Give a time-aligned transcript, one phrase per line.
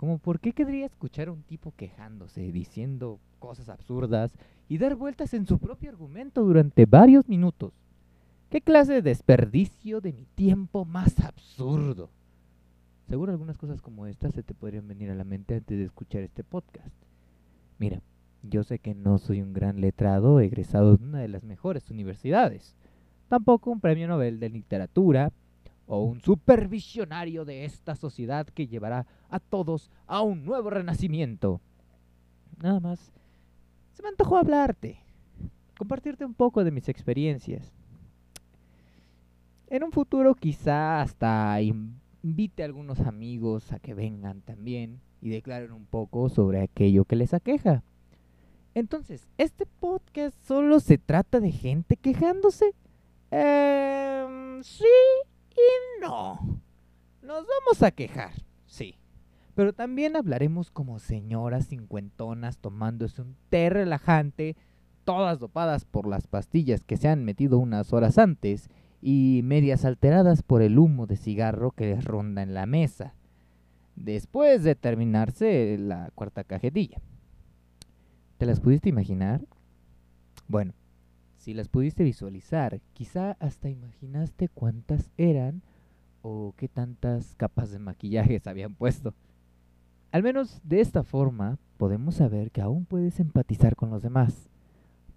[0.00, 4.32] Como por qué querría escuchar a un tipo quejándose, diciendo cosas absurdas
[4.66, 7.74] y dar vueltas en su propio argumento durante varios minutos.
[8.48, 12.08] ¿Qué clase de desperdicio de mi tiempo más absurdo?
[13.10, 16.22] Seguro algunas cosas como estas se te podrían venir a la mente antes de escuchar
[16.22, 16.96] este podcast.
[17.78, 18.00] Mira,
[18.42, 22.74] yo sé que no soy un gran letrado egresado de una de las mejores universidades,
[23.28, 25.30] tampoco un premio Nobel de literatura
[25.90, 31.60] o un supervisionario de esta sociedad que llevará a todos a un nuevo renacimiento.
[32.62, 33.12] Nada más,
[33.92, 35.00] se me antojó hablarte,
[35.76, 37.72] compartirte un poco de mis experiencias.
[39.66, 45.72] En un futuro quizá hasta invite a algunos amigos a que vengan también y declaren
[45.72, 47.82] un poco sobre aquello que les aqueja.
[48.74, 52.74] Entonces, ¿este podcast solo se trata de gente quejándose?
[53.32, 54.84] Eh, sí
[56.00, 56.60] no.
[57.22, 58.32] Nos vamos a quejar,
[58.66, 58.96] sí.
[59.54, 64.56] Pero también hablaremos como señoras cincuentonas tomándose un té relajante,
[65.04, 68.68] todas dopadas por las pastillas que se han metido unas horas antes
[69.02, 73.14] y medias alteradas por el humo de cigarro que les ronda en la mesa,
[73.96, 77.00] después de terminarse la cuarta cajetilla.
[78.38, 79.42] ¿Te las pudiste imaginar?
[80.48, 80.72] Bueno,
[81.40, 85.62] si las pudiste visualizar, quizá hasta imaginaste cuántas eran
[86.20, 89.14] o qué tantas capas de maquillaje se habían puesto.
[90.12, 94.50] Al menos de esta forma podemos saber que aún puedes empatizar con los demás,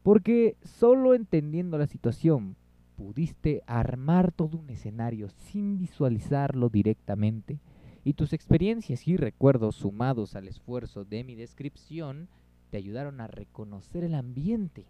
[0.01, 2.55] porque solo entendiendo la situación
[2.95, 7.59] pudiste armar todo un escenario sin visualizarlo directamente,
[8.05, 12.29] y tus experiencias y recuerdos sumados al esfuerzo de mi descripción
[12.69, 14.85] te ayudaron a reconocer el ambiente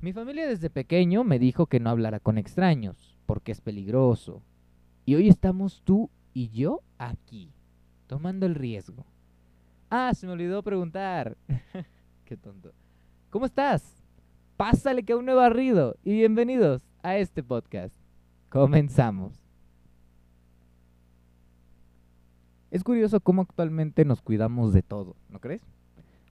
[0.00, 4.42] mi familia desde pequeño me dijo que no hablara con extraños, porque es peligroso.
[5.04, 7.52] Y hoy estamos tú y yo aquí,
[8.06, 9.06] tomando el riesgo.
[9.88, 11.36] Ah, se me olvidó preguntar.
[12.24, 12.72] Qué tonto.
[13.30, 14.02] ¿Cómo estás?
[14.56, 17.94] Pásale que aún no he barrido y bienvenidos a este podcast.
[18.48, 19.42] Comenzamos.
[22.70, 25.62] Es curioso cómo actualmente nos cuidamos de todo, ¿no crees?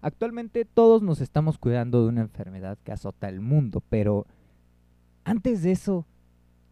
[0.06, 4.28] Actualmente todos nos estamos cuidando de una enfermedad que azota el mundo, pero
[5.24, 6.06] antes de eso,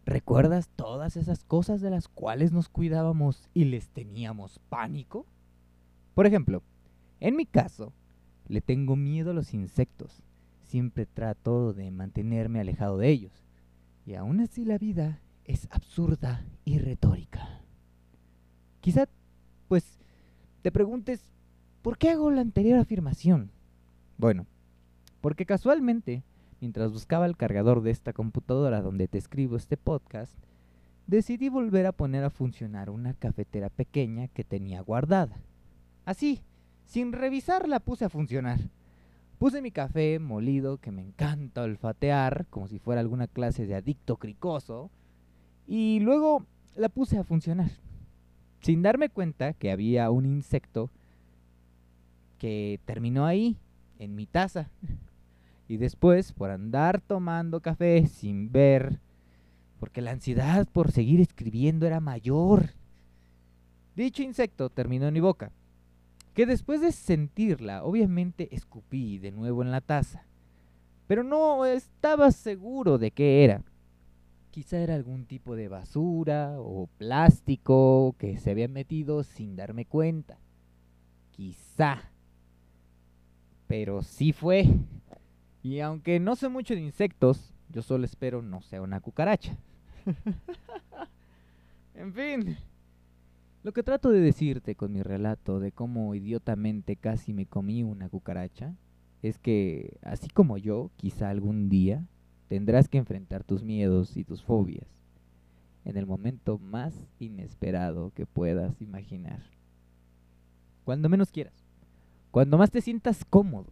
[0.05, 5.25] ¿recuerdas todas esas cosas de las cuales nos cuidábamos y les teníamos pánico?
[6.13, 6.61] Por ejemplo,
[7.21, 7.91] en mi caso,
[8.47, 10.21] le tengo miedo a los insectos.
[10.61, 13.33] Siempre trato de mantenerme alejado de ellos.
[14.05, 17.61] Y aún así la vida es absurda y retórica.
[18.79, 19.07] Quizá,
[19.67, 19.97] pues,
[20.61, 21.25] te preguntes
[21.83, 23.51] ¿Por qué hago la anterior afirmación?
[24.17, 24.47] Bueno,
[25.19, 26.23] porque casualmente,
[26.61, 30.33] mientras buscaba el cargador de esta computadora donde te escribo este podcast,
[31.07, 35.35] decidí volver a poner a funcionar una cafetera pequeña que tenía guardada.
[36.05, 36.39] Así,
[36.85, 38.61] sin revisar, la puse a funcionar.
[39.37, 44.15] Puse mi café molido, que me encanta olfatear, como si fuera alguna clase de adicto
[44.15, 44.89] cricoso,
[45.67, 46.45] y luego
[46.77, 47.71] la puse a funcionar,
[48.61, 50.89] sin darme cuenta que había un insecto
[52.43, 53.55] que terminó ahí,
[53.99, 54.69] en mi taza.
[55.69, 58.99] Y después, por andar tomando café sin ver,
[59.79, 62.71] porque la ansiedad por seguir escribiendo era mayor,
[63.95, 65.53] dicho insecto terminó en mi boca,
[66.33, 70.25] que después de sentirla, obviamente escupí de nuevo en la taza,
[71.07, 73.63] pero no estaba seguro de qué era.
[74.51, 80.37] Quizá era algún tipo de basura o plástico que se había metido sin darme cuenta.
[81.31, 82.11] Quizá
[83.73, 84.67] pero sí fue.
[85.63, 89.57] Y aunque no sé mucho de insectos, yo solo espero no sea una cucaracha.
[91.95, 92.55] en fin.
[93.63, 98.09] Lo que trato de decirte con mi relato de cómo idiotamente casi me comí una
[98.09, 98.75] cucaracha
[99.23, 102.05] es que, así como yo, quizá algún día
[102.49, 104.85] tendrás que enfrentar tus miedos y tus fobias
[105.83, 109.41] en el momento más inesperado que puedas imaginar.
[110.83, 111.62] Cuando menos quieras.
[112.33, 113.69] Cuando más te sientas cómodo.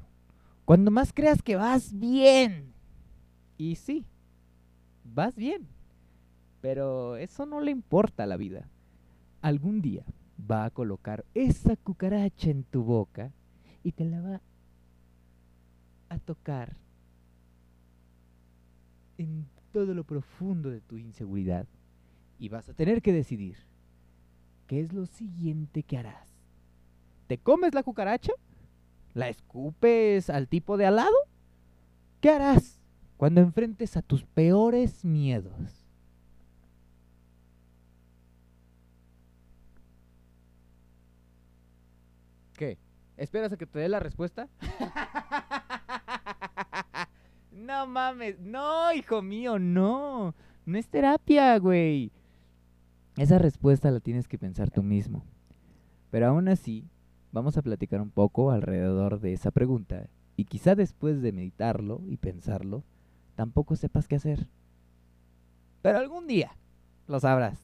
[0.65, 2.75] Cuando más creas que vas bien.
[3.57, 4.05] Y sí,
[5.03, 5.67] vas bien.
[6.61, 8.69] Pero eso no le importa a la vida.
[9.41, 10.05] Algún día
[10.39, 13.31] va a colocar esa cucaracha en tu boca
[13.81, 14.41] y te la va
[16.09, 16.77] a tocar
[19.17, 21.65] en todo lo profundo de tu inseguridad.
[22.37, 23.57] Y vas a tener que decidir
[24.67, 26.29] qué es lo siguiente que harás.
[27.25, 28.33] ¿Te comes la cucaracha?
[29.13, 31.15] ¿La escupes al tipo de al lado?
[32.21, 32.79] ¿Qué harás
[33.17, 35.85] cuando enfrentes a tus peores miedos?
[42.53, 42.77] ¿Qué?
[43.17, 44.47] ¿Esperas a que te dé la respuesta?
[47.51, 50.33] no mames, no, hijo mío, no.
[50.65, 52.11] No es terapia, güey.
[53.17, 55.25] Esa respuesta la tienes que pensar tú mismo.
[56.11, 56.87] Pero aún así,
[57.31, 62.17] vamos a platicar un poco alrededor de esa pregunta y quizá después de meditarlo y
[62.17, 62.83] pensarlo,
[63.35, 64.47] tampoco sepas qué hacer.
[65.81, 66.55] Pero algún día
[67.07, 67.59] lo sabrás.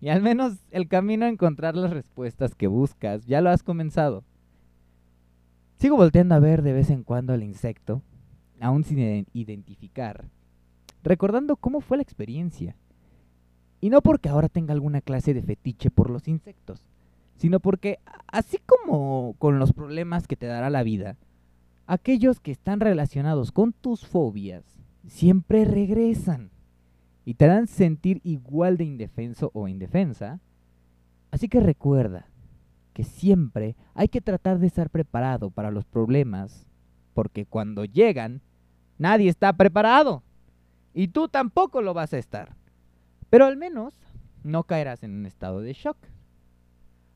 [0.00, 4.24] Y al menos el camino a encontrar las respuestas que buscas ya lo has comenzado.
[5.78, 8.02] Sigo volteando a ver de vez en cuando al insecto,
[8.60, 10.26] aún sin identificar,
[11.02, 12.76] recordando cómo fue la experiencia.
[13.80, 16.89] Y no porque ahora tenga alguna clase de fetiche por los insectos,
[17.40, 21.16] sino porque, así como con los problemas que te dará la vida,
[21.86, 24.62] aquellos que están relacionados con tus fobias
[25.06, 26.50] siempre regresan
[27.24, 30.38] y te harán sentir igual de indefenso o indefensa.
[31.30, 32.26] Así que recuerda,
[32.92, 36.66] que siempre hay que tratar de estar preparado para los problemas,
[37.14, 38.42] porque cuando llegan,
[38.98, 40.22] nadie está preparado.
[40.92, 42.54] Y tú tampoco lo vas a estar.
[43.30, 43.94] Pero al menos
[44.42, 45.96] no caerás en un estado de shock.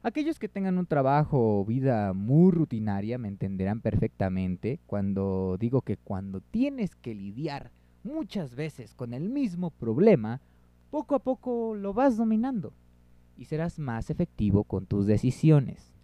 [0.07, 5.97] Aquellos que tengan un trabajo o vida muy rutinaria me entenderán perfectamente cuando digo que
[5.97, 7.71] cuando tienes que lidiar
[8.03, 10.43] muchas veces con el mismo problema,
[10.91, 12.75] poco a poco lo vas dominando
[13.39, 15.95] y serás más efectivo con tus decisiones.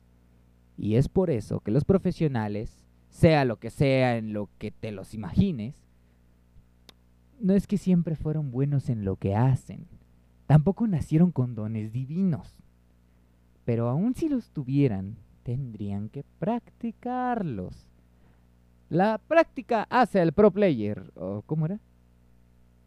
[0.78, 2.80] Y es por eso que los profesionales,
[3.10, 5.74] sea lo que sea en lo que te los imagines,
[7.38, 9.86] no es que siempre fueron buenos en lo que hacen,
[10.46, 12.56] tampoco nacieron con dones divinos.
[13.70, 15.14] Pero aun si los tuvieran,
[15.44, 17.86] tendrían que practicarlos.
[18.88, 21.78] La práctica hace al pro player, ¿o cómo era?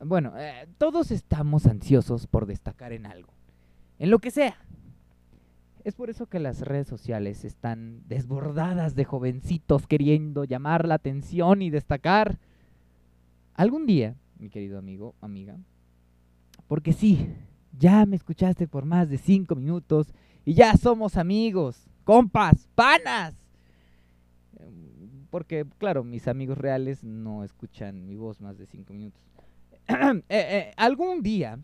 [0.02, 3.32] Bueno, eh, todos estamos ansiosos por destacar en algo
[3.98, 4.58] en lo que sea.
[5.86, 11.62] Es por eso que las redes sociales están desbordadas de jovencitos queriendo llamar la atención
[11.62, 12.40] y destacar.
[13.54, 15.56] Algún día, mi querido amigo, amiga,
[16.68, 17.34] porque sí,
[17.72, 20.14] ya me escuchaste por más de cinco minutos
[20.46, 23.36] y ya somos amigos, compas, panas.
[25.30, 29.22] Porque, claro, mis amigos reales no escuchan mi voz más de cinco minutos.
[29.90, 31.60] Eh, eh, algún día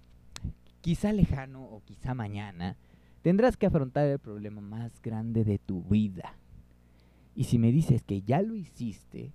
[0.81, 2.77] quizá lejano o quizá mañana,
[3.21, 6.35] tendrás que afrontar el problema más grande de tu vida.
[7.35, 9.33] Y si me dices que ya lo hiciste,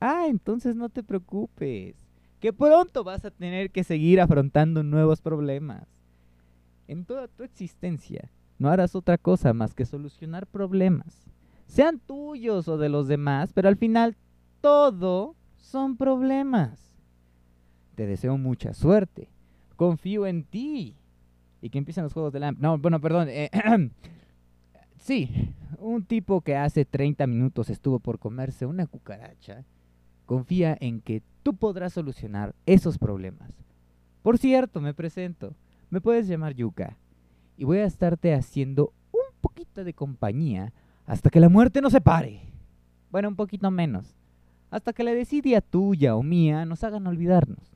[0.00, 1.94] ah, entonces no te preocupes,
[2.40, 5.86] que pronto vas a tener que seguir afrontando nuevos problemas.
[6.88, 8.28] En toda tu existencia
[8.62, 11.30] no harás otra cosa más que solucionar problemas,
[11.66, 14.16] sean tuyos o de los demás, pero al final
[14.60, 16.92] todo son problemas.
[17.94, 19.28] Te deseo mucha suerte
[19.82, 20.94] confío en ti.
[21.60, 22.52] Y que empiezan los juegos de la...
[22.52, 23.26] No, bueno, perdón.
[23.28, 23.50] Eh,
[24.98, 29.64] sí, un tipo que hace 30 minutos estuvo por comerse una cucaracha,
[30.24, 33.50] confía en que tú podrás solucionar esos problemas.
[34.22, 35.54] Por cierto, me presento.
[35.90, 36.96] Me puedes llamar Yuka.
[37.56, 40.72] Y voy a estarte haciendo un poquito de compañía
[41.06, 42.40] hasta que la muerte nos separe.
[43.10, 44.16] Bueno, un poquito menos.
[44.70, 47.72] Hasta que la desidia tuya o mía nos hagan olvidarnos.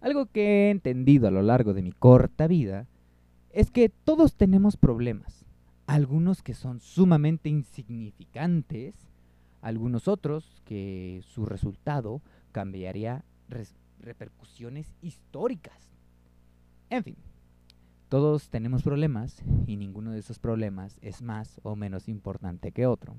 [0.00, 2.86] Algo que he entendido a lo largo de mi corta vida
[3.50, 5.44] es que todos tenemos problemas,
[5.86, 8.94] algunos que son sumamente insignificantes,
[9.62, 12.20] algunos otros que su resultado
[12.52, 13.24] cambiaría
[14.00, 15.88] repercusiones históricas.
[16.90, 17.16] En fin,
[18.08, 23.16] todos tenemos problemas y ninguno de esos problemas es más o menos importante que otro.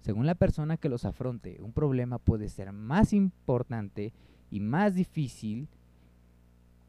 [0.00, 4.12] Según la persona que los afronte, un problema puede ser más importante
[4.50, 5.68] y más difícil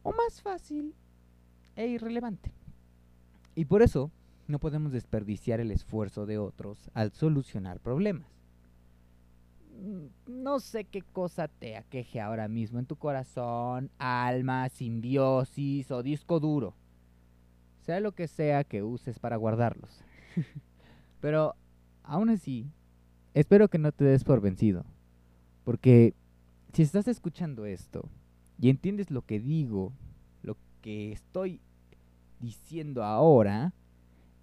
[0.03, 0.93] o más fácil
[1.75, 2.51] e irrelevante.
[3.53, 4.11] Y por eso
[4.47, 8.27] no podemos desperdiciar el esfuerzo de otros al solucionar problemas.
[9.81, 10.05] Mm,
[10.43, 16.39] no sé qué cosa te aqueje ahora mismo en tu corazón, alma, simbiosis o disco
[16.39, 16.75] duro.
[17.85, 20.03] Sea lo que sea que uses para guardarlos.
[21.21, 21.55] Pero
[22.03, 22.67] aún así,
[23.33, 24.85] espero que no te des por vencido.
[25.63, 26.13] Porque
[26.73, 28.09] si estás escuchando esto
[28.59, 29.93] y entiendes lo que digo,
[30.41, 31.61] lo que estoy
[32.39, 33.73] diciendo ahora,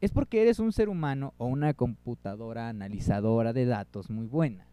[0.00, 4.66] es porque eres un ser humano o una computadora analizadora de datos muy buena,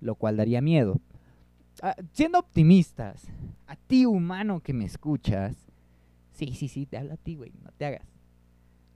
[0.00, 1.00] lo cual daría miedo.
[1.82, 3.26] Ah, siendo optimistas,
[3.66, 5.65] a ti humano que me escuchas,
[6.36, 8.06] sí, sí, sí, te habla a ti, güey, no te hagas.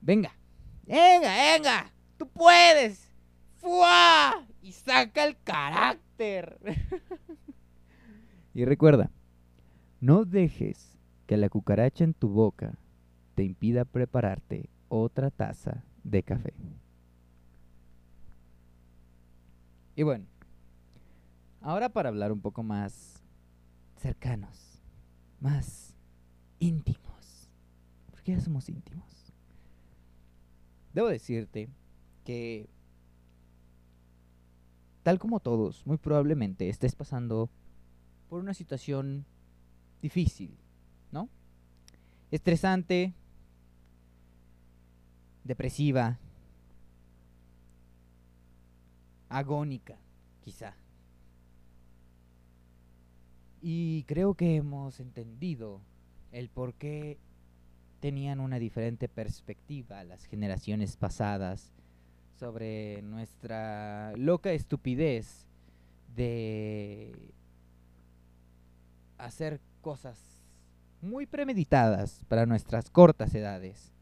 [0.00, 0.36] Venga,
[0.84, 3.10] venga, venga, tú puedes.
[3.56, 4.46] ¡Fua!
[4.62, 6.58] Y saca el carácter.
[8.54, 9.10] y recuerda,
[10.00, 12.78] no dejes que la cucaracha en tu boca
[13.34, 16.54] te impida prepararte otra taza de café.
[19.96, 20.26] Y bueno,
[21.60, 23.22] ahora para hablar un poco más
[23.96, 24.82] cercanos,
[25.40, 25.89] más
[28.20, 29.32] porque ya somos íntimos.
[30.92, 31.70] Debo decirte
[32.26, 32.68] que,
[35.02, 37.48] tal como todos, muy probablemente estés pasando
[38.28, 39.24] por una situación
[40.02, 40.54] difícil,
[41.12, 41.30] ¿no?
[42.30, 43.14] Estresante,
[45.44, 46.18] depresiva,
[49.30, 49.96] agónica,
[50.44, 50.74] quizá.
[53.62, 55.80] Y creo que hemos entendido
[56.32, 57.18] el por qué
[58.00, 61.70] tenían una diferente perspectiva las generaciones pasadas
[62.38, 65.46] sobre nuestra loca estupidez
[66.16, 67.12] de
[69.18, 70.18] hacer cosas
[71.02, 73.92] muy premeditadas para nuestras cortas edades.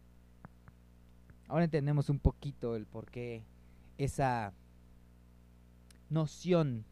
[1.49, 3.43] Ahora entendemos un poquito el por qué
[3.97, 4.53] esa
[6.11, 6.85] noción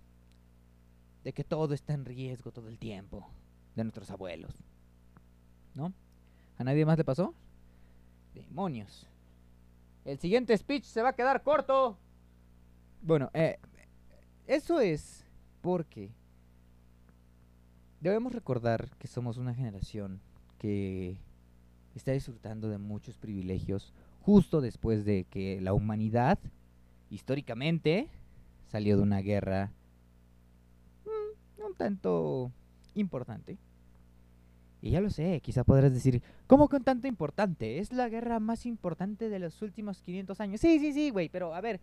[1.22, 3.28] de que todo está en riesgo todo el tiempo
[3.76, 4.54] de nuestros abuelos.
[5.74, 5.92] ¿No?
[6.58, 7.34] ¿A nadie más le pasó?
[8.34, 9.06] Demonios.
[10.04, 11.96] El siguiente speech se va a quedar corto.
[13.02, 13.58] Bueno, eh,
[14.46, 15.24] eso es
[15.60, 16.10] porque
[18.00, 20.20] debemos recordar que somos una generación
[20.58, 21.16] que
[21.94, 26.38] está disfrutando de muchos privilegios justo después de que la humanidad,
[27.10, 28.08] históricamente,
[28.68, 29.70] salió de una guerra
[31.04, 32.50] mm, un tanto
[32.94, 33.58] importante.
[34.86, 37.80] Y ya lo sé, quizá podrás decir, ¿cómo un tanto importante?
[37.80, 40.60] Es la guerra más importante de los últimos 500 años.
[40.60, 41.80] Sí, sí, sí, güey, pero a ver,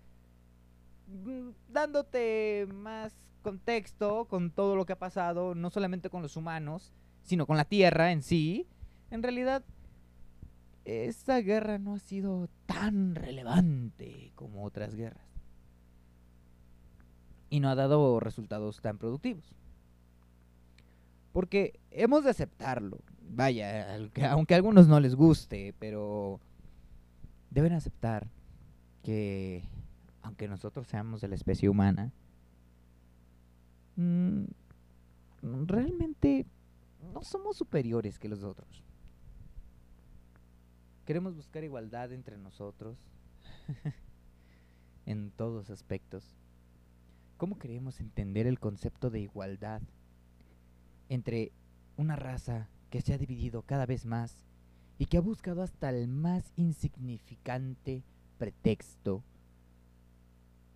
[1.07, 6.93] mm, dándote más contexto con todo lo que ha pasado, no solamente con los humanos,
[7.23, 8.67] sino con la Tierra en sí,
[9.11, 9.63] en realidad
[10.85, 15.27] esta guerra no ha sido tan relevante como otras guerras.
[17.49, 19.53] Y no ha dado resultados tan productivos.
[21.33, 22.99] Porque hemos de aceptarlo.
[23.29, 23.97] Vaya,
[24.29, 26.39] aunque a algunos no les guste, pero
[27.49, 28.27] deben aceptar
[29.01, 29.63] que
[30.21, 32.11] aunque nosotros seamos de la especie humana,
[33.95, 34.43] mm,
[35.65, 36.45] realmente
[37.13, 38.83] no somos superiores que los otros.
[41.05, 42.97] Queremos buscar igualdad entre nosotros
[45.05, 46.37] en todos aspectos.
[47.37, 49.81] ¿Cómo queremos entender el concepto de igualdad
[51.09, 51.51] entre
[51.97, 54.35] una raza que se ha dividido cada vez más
[54.97, 58.03] y que ha buscado hasta el más insignificante
[58.37, 59.23] pretexto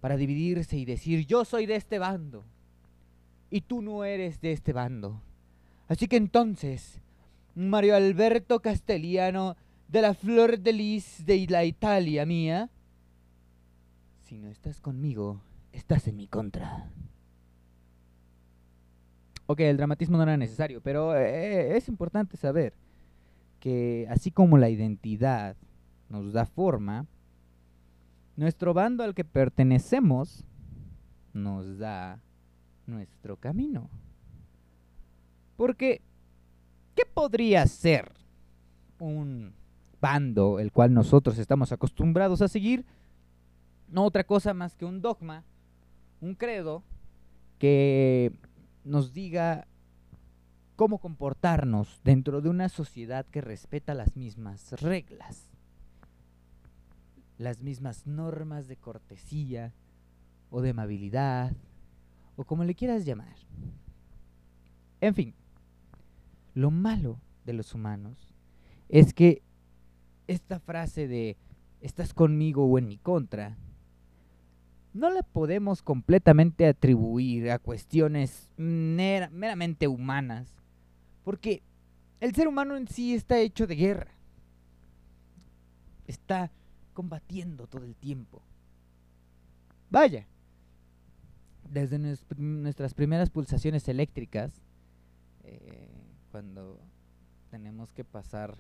[0.01, 2.43] para dividirse y decir yo soy de este bando
[3.49, 5.21] y tú no eres de este bando?
[5.87, 6.99] Así que entonces,
[7.55, 9.55] Mario Alberto Castellano
[9.87, 12.69] de la flor de lis de la Italia mía.
[14.23, 15.41] Si no estás conmigo,
[15.71, 16.89] estás en mi contra.
[19.47, 22.73] Ok, el dramatismo no era necesario, pero eh, es importante saber
[23.61, 25.55] que así como la identidad
[26.09, 27.05] nos da forma,
[28.35, 30.43] nuestro bando al que pertenecemos
[31.33, 32.19] nos da
[32.85, 33.89] nuestro camino.
[35.55, 36.01] Porque,
[36.93, 38.11] ¿qué podría ser
[38.99, 39.53] un
[40.01, 42.85] bando el cual nosotros estamos acostumbrados a seguir,
[43.89, 45.43] no otra cosa más que un dogma,
[46.19, 46.83] un credo
[47.59, 48.33] que
[48.87, 49.67] nos diga
[50.75, 55.49] cómo comportarnos dentro de una sociedad que respeta las mismas reglas,
[57.37, 59.73] las mismas normas de cortesía
[60.49, 61.51] o de amabilidad,
[62.35, 63.35] o como le quieras llamar.
[65.01, 65.33] En fin,
[66.53, 68.33] lo malo de los humanos
[68.89, 69.41] es que
[70.27, 71.37] esta frase de
[71.81, 73.57] estás conmigo o en mi contra,
[74.97, 80.53] no la podemos completamente atribuir a cuestiones meramente humanas,
[81.23, 81.61] porque
[82.19, 84.11] el ser humano en sí está hecho de guerra,
[86.07, 86.51] está
[86.93, 88.41] combatiendo todo el tiempo.
[89.89, 90.25] Vaya,
[91.69, 94.61] desde nuestras primeras pulsaciones eléctricas,
[95.43, 95.89] eh,
[96.31, 96.79] cuando
[97.51, 98.57] tenemos que pasar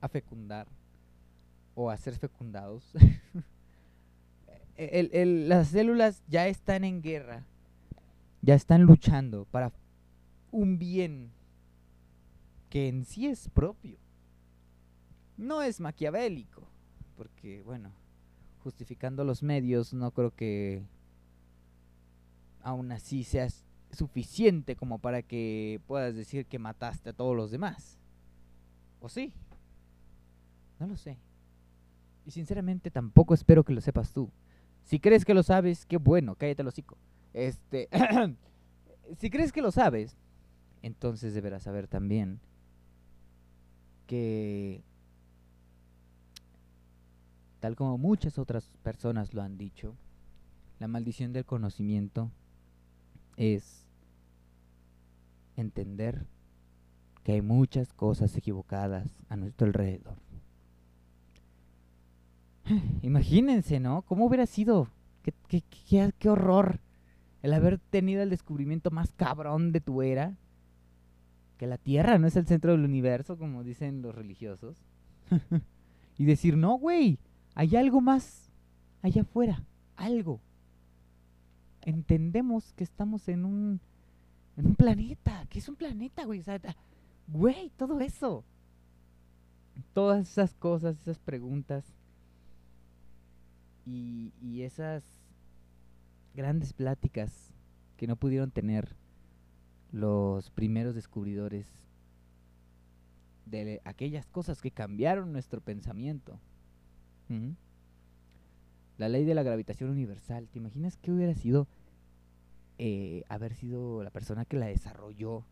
[0.00, 0.68] a fecundar,
[1.74, 2.92] o a ser fecundados,
[4.80, 7.44] las células ya están en guerra,
[8.42, 9.72] ya están luchando para
[10.50, 11.30] un bien
[12.70, 13.98] que en sí es propio.
[15.36, 16.62] No es maquiavélico,
[17.16, 17.92] porque bueno,
[18.62, 20.82] justificando los medios, no creo que
[22.62, 23.48] aún así sea
[23.90, 27.98] suficiente como para que puedas decir que mataste a todos los demás.
[29.00, 29.32] ¿O sí?
[30.78, 31.18] No lo sé.
[32.26, 34.30] Y sinceramente tampoco espero que lo sepas tú.
[34.90, 36.98] Si crees que lo sabes, qué bueno, cállate el hocico.
[37.32, 37.88] Este,
[39.20, 40.16] si crees que lo sabes,
[40.82, 42.40] entonces deberás saber también
[44.08, 44.82] que,
[47.60, 49.94] tal como muchas otras personas lo han dicho,
[50.80, 52.32] la maldición del conocimiento
[53.36, 53.86] es
[55.54, 56.26] entender
[57.22, 60.16] que hay muchas cosas equivocadas a nuestro alrededor.
[63.02, 64.02] Imagínense, ¿no?
[64.02, 64.88] ¿Cómo hubiera sido?
[65.48, 66.80] ¿Qué, horror
[67.42, 70.36] el haber tenido el descubrimiento más cabrón de tu era,
[71.58, 74.76] que la Tierra no es el centro del universo, como dicen los religiosos,
[76.18, 77.18] y decir, no, güey,
[77.54, 78.50] hay algo más
[79.02, 79.64] allá afuera,
[79.96, 80.40] algo.
[81.82, 83.80] Entendemos que estamos en un,
[84.56, 86.42] en un planeta, que es un planeta, güey,
[87.26, 88.44] güey, todo eso.
[89.94, 91.84] Todas esas cosas, esas preguntas
[93.86, 95.02] y, esas
[96.34, 97.52] grandes pláticas
[97.96, 98.96] que no pudieron tener
[99.90, 101.66] los primeros descubridores
[103.46, 106.38] de aquellas cosas que cambiaron nuestro pensamiento.
[108.98, 110.48] La ley de la gravitación universal.
[110.48, 111.66] ¿Te imaginas qué hubiera sido
[112.78, 115.44] eh, haber sido la persona que la desarrolló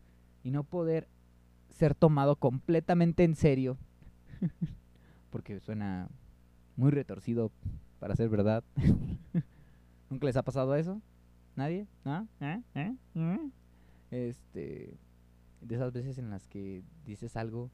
[0.43, 1.07] y no poder
[1.69, 3.77] ser tomado completamente en serio?
[5.31, 6.09] Porque suena
[6.75, 7.51] muy retorcido
[7.99, 8.63] para ser verdad.
[10.09, 11.01] ¿Nunca les ha pasado eso?
[11.55, 11.87] ¿Nadie?
[12.05, 12.25] ¿Ah?
[12.39, 12.61] ¿Eh?
[12.75, 12.95] ¿Eh?
[13.15, 13.49] ¿Eh?
[14.11, 14.97] Este,
[15.61, 17.69] de esas veces en las que dices algo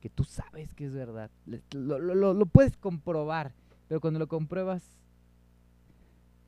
[0.00, 1.30] que tú sabes que es verdad.
[1.72, 3.54] Lo, lo, lo puedes comprobar,
[3.88, 4.96] pero cuando lo compruebas,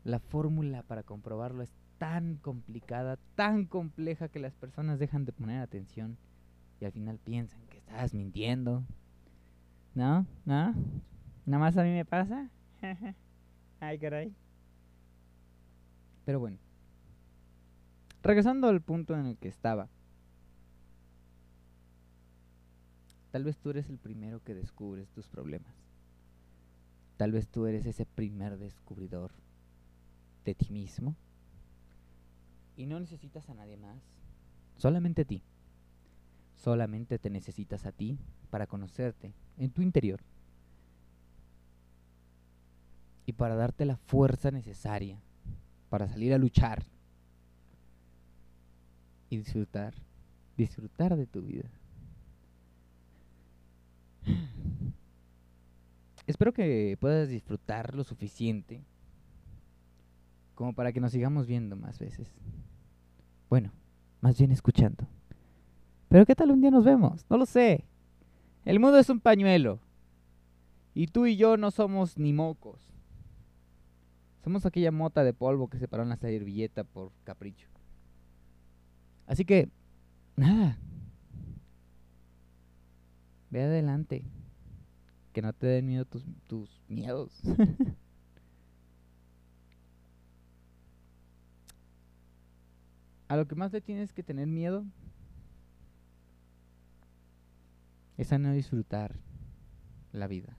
[0.04, 5.60] la fórmula para comprobarlo es tan complicada, tan compleja que las personas dejan de poner
[5.60, 6.16] atención
[6.80, 8.84] y al final piensan que estás mintiendo.
[9.94, 10.26] ¿No?
[10.44, 10.74] ¿No?
[11.44, 12.50] ¿Nada más a mí me pasa?
[13.80, 14.34] Ay, caray.
[16.24, 16.58] Pero bueno.
[18.22, 19.88] Regresando al punto en el que estaba.
[23.30, 25.74] Tal vez tú eres el primero que descubres tus problemas.
[27.16, 29.32] Tal vez tú eres ese primer descubridor
[30.44, 31.14] de ti mismo.
[32.76, 34.02] Y no necesitas a nadie más.
[34.76, 35.42] Solamente a ti.
[36.56, 38.18] Solamente te necesitas a ti
[38.50, 40.20] para conocerte en tu interior.
[43.28, 45.20] Y para darte la fuerza necesaria
[45.90, 46.82] para salir a luchar
[49.28, 49.92] y disfrutar,
[50.56, 51.68] disfrutar de tu vida.
[56.26, 58.80] Espero que puedas disfrutar lo suficiente
[60.54, 62.34] como para que nos sigamos viendo más veces.
[63.50, 63.72] Bueno,
[64.22, 65.06] más bien escuchando.
[66.08, 67.26] Pero ¿qué tal un día nos vemos?
[67.28, 67.84] No lo sé.
[68.64, 69.80] El mundo es un pañuelo.
[70.94, 72.97] Y tú y yo no somos ni mocos.
[74.48, 77.68] Somos aquella mota de polvo que se paró en la servilleta por capricho.
[79.26, 79.68] Así que,
[80.36, 80.78] nada.
[83.50, 84.24] Ve adelante.
[85.34, 87.42] Que no te den miedo tus, tus miedos.
[93.28, 94.86] a lo que más le tienes que tener miedo
[98.16, 99.20] es a no disfrutar
[100.12, 100.56] la vida.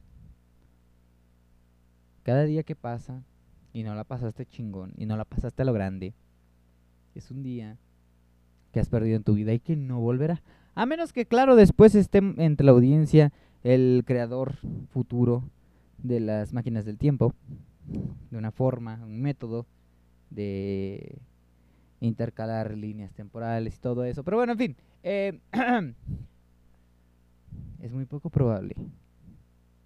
[2.22, 3.24] Cada día que pasa
[3.74, 6.14] y no la pasaste chingón y no la pasaste a lo grande,
[7.16, 7.78] es un día
[8.72, 10.42] que has perdido en tu vida y que no volverá.
[10.76, 13.32] A menos que, claro, después esté entre la audiencia
[13.64, 14.58] el creador
[14.90, 15.44] futuro
[15.98, 17.34] de las máquinas del tiempo,
[18.30, 19.66] de una forma, un método
[20.30, 21.18] de
[22.00, 24.24] intercalar líneas temporales y todo eso.
[24.24, 25.40] Pero bueno, en fin, eh,
[27.82, 28.76] es muy poco probable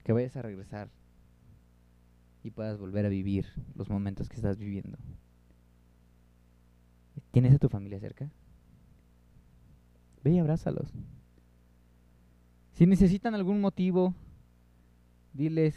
[0.04, 0.90] que vayas a regresar
[2.44, 4.98] y puedas volver a vivir los momentos que estás viviendo.
[7.32, 8.30] ¿Tienes a tu familia cerca?
[10.24, 10.92] Ve y abrázalos.
[12.74, 14.14] Si necesitan algún motivo,
[15.34, 15.76] diles,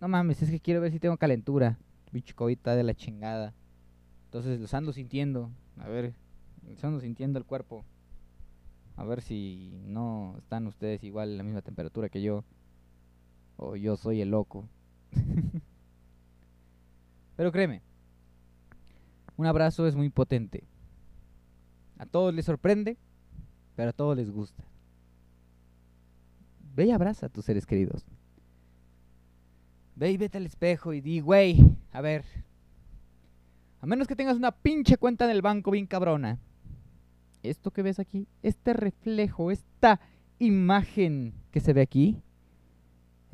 [0.00, 1.78] no mames, es que quiero ver si tengo calentura.
[2.12, 3.52] Bicho de la chingada.
[4.26, 5.50] Entonces los ando sintiendo.
[5.78, 6.14] A ver,
[6.68, 7.84] los ando sintiendo el cuerpo.
[8.96, 12.44] A ver si no están ustedes igual en la misma temperatura que yo.
[13.56, 14.68] O yo soy el loco.
[17.36, 17.82] Pero créeme,
[19.36, 20.64] un abrazo es muy potente.
[21.98, 22.96] A todos les sorprende,
[23.74, 24.64] pero a todos les gusta.
[26.74, 28.04] Ve y abraza a tus seres queridos.
[29.94, 31.58] Ve y vete al espejo y di, güey,
[31.92, 32.24] a ver.
[33.80, 36.38] A menos que tengas una pinche cuenta en el banco bien cabrona.
[37.42, 40.00] Esto que ves aquí, este reflejo, esta
[40.38, 42.22] imagen que se ve aquí,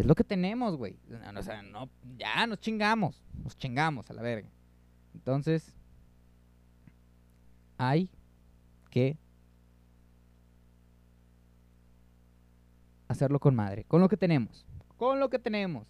[0.02, 0.98] es lo que tenemos, güey.
[1.36, 1.88] O sea, no,
[2.18, 3.22] ya nos chingamos.
[3.42, 4.48] Nos chingamos a la verga.
[5.14, 5.72] Entonces,
[7.78, 8.10] hay
[8.90, 9.16] que
[13.06, 15.86] hacerlo con madre, con lo que tenemos, con lo que tenemos.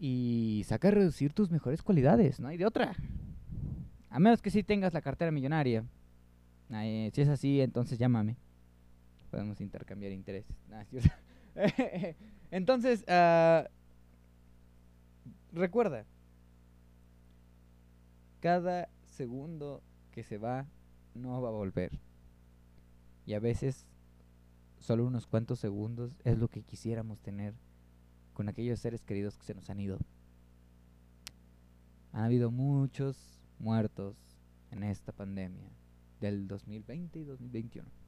[0.00, 2.96] Y saca a reducir tus mejores cualidades, no hay de otra.
[4.08, 5.84] A menos que si tengas la cartera millonaria.
[6.70, 8.36] si es así, entonces llámame.
[9.30, 10.56] Podemos intercambiar intereses.
[12.50, 13.68] entonces, uh,
[15.52, 16.04] recuerda,
[18.40, 20.66] cada segundo que se va
[21.14, 21.98] no va a volver.
[23.26, 23.86] Y a veces
[24.78, 27.54] solo unos cuantos segundos es lo que quisiéramos tener
[28.32, 29.98] con aquellos seres queridos que se nos han ido.
[32.12, 34.16] Han habido muchos muertos
[34.70, 35.70] en esta pandemia
[36.20, 37.99] del 2020 y 2021.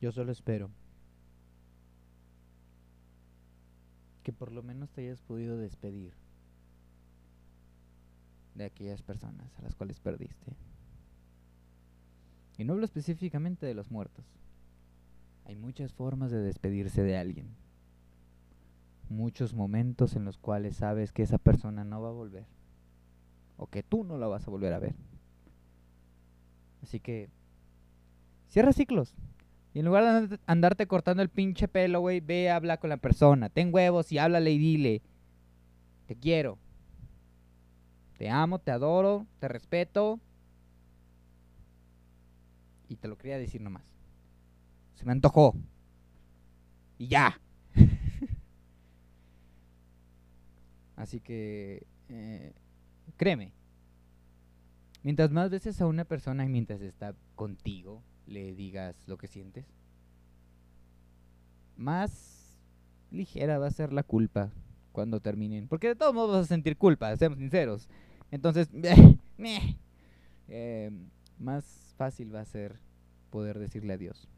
[0.00, 0.70] Yo solo espero
[4.22, 6.12] que por lo menos te hayas podido despedir
[8.54, 10.52] de aquellas personas a las cuales perdiste.
[12.58, 14.26] Y no hablo específicamente de los muertos.
[15.46, 17.48] Hay muchas formas de despedirse de alguien.
[19.08, 22.44] Muchos momentos en los cuales sabes que esa persona no va a volver.
[23.56, 24.94] O que tú no la vas a volver a ver.
[26.82, 27.30] Así que
[28.48, 29.14] cierra ciclos.
[29.74, 33.48] Y en lugar de andarte cortando el pinche pelo, güey, ve, habla con la persona.
[33.48, 35.02] Ten huevos y háblale y dile.
[36.06, 36.58] Te quiero.
[38.16, 40.18] Te amo, te adoro, te respeto.
[42.88, 43.84] Y te lo quería decir nomás.
[44.94, 45.54] Se me antojó.
[46.96, 47.40] Y ya.
[50.96, 52.52] Así que, eh,
[53.16, 53.52] créeme.
[55.02, 59.66] Mientras más veces a una persona y mientras está contigo, le digas lo que sientes,
[61.76, 62.58] más
[63.10, 64.52] ligera va a ser la culpa
[64.92, 65.68] cuando terminen.
[65.68, 67.88] Porque de todos modos vas a sentir culpa, seamos sinceros.
[68.30, 68.68] Entonces,
[70.48, 70.90] eh,
[71.38, 72.78] más fácil va a ser
[73.30, 74.28] poder decirle adiós.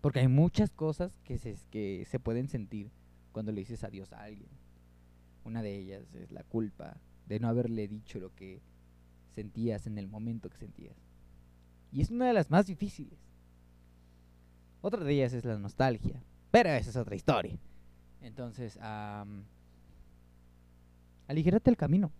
[0.00, 2.90] Porque hay muchas cosas que se, que se pueden sentir
[3.32, 4.48] cuando le dices adiós a alguien.
[5.44, 8.60] Una de ellas es la culpa de no haberle dicho lo que
[9.34, 10.96] sentías en el momento que sentías.
[11.92, 13.18] Y es una de las más difíciles.
[14.80, 16.22] Otra de ellas es la nostalgia.
[16.50, 17.58] Pero esa es otra historia.
[18.22, 19.42] Entonces, um,
[21.26, 22.10] aligérate el camino.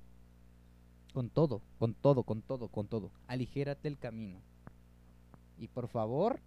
[1.12, 3.10] Con todo, con todo, con todo, con todo.
[3.26, 4.40] Aligérate el camino.
[5.58, 6.40] Y por favor,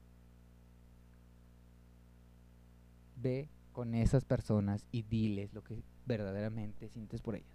[3.18, 7.48] ve con esas personas y diles lo que verdaderamente sientes por ellas.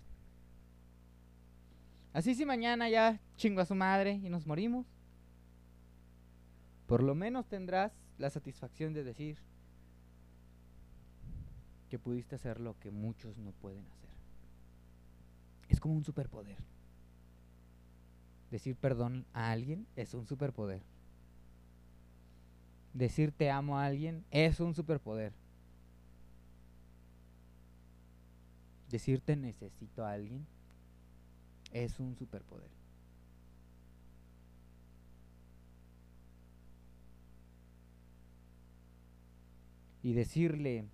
[2.12, 4.86] Así si mañana ya chingo a su madre y nos morimos,
[6.86, 9.38] por lo menos tendrás la satisfacción de decir
[11.88, 14.10] que pudiste hacer lo que muchos no pueden hacer.
[15.68, 16.58] Es como un superpoder.
[18.50, 20.82] Decir perdón a alguien es un superpoder.
[22.92, 25.32] Decir te amo a alguien es un superpoder.
[28.88, 30.46] Decirte necesito a alguien
[31.72, 32.75] es un superpoder.
[40.06, 40.86] Y decirle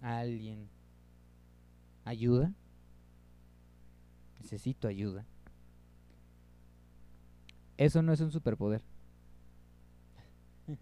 [0.00, 0.68] a alguien,
[2.04, 2.52] ayuda,
[4.40, 5.24] necesito ayuda.
[7.76, 8.82] Eso no es un superpoder.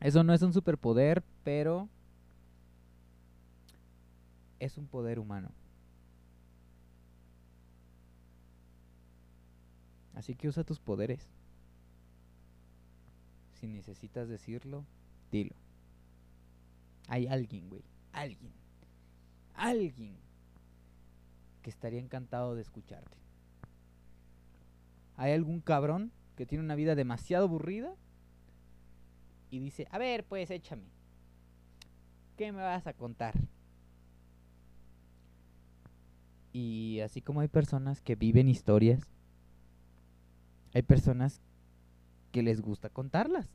[0.00, 1.88] Eso no es un superpoder, pero
[4.58, 5.52] es un poder humano.
[10.16, 11.28] Así que usa tus poderes.
[13.60, 14.84] Si necesitas decirlo,
[15.30, 15.54] dilo.
[17.08, 17.82] Hay alguien, güey.
[18.12, 18.52] Alguien.
[19.54, 20.16] Alguien
[21.62, 23.18] que estaría encantado de escucharte.
[25.16, 27.94] Hay algún cabrón que tiene una vida demasiado aburrida
[29.50, 30.86] y dice, a ver, pues échame.
[32.38, 33.34] ¿Qué me vas a contar?
[36.52, 39.02] Y así como hay personas que viven historias,
[40.72, 41.42] hay personas
[42.30, 43.48] que les gusta contarlas.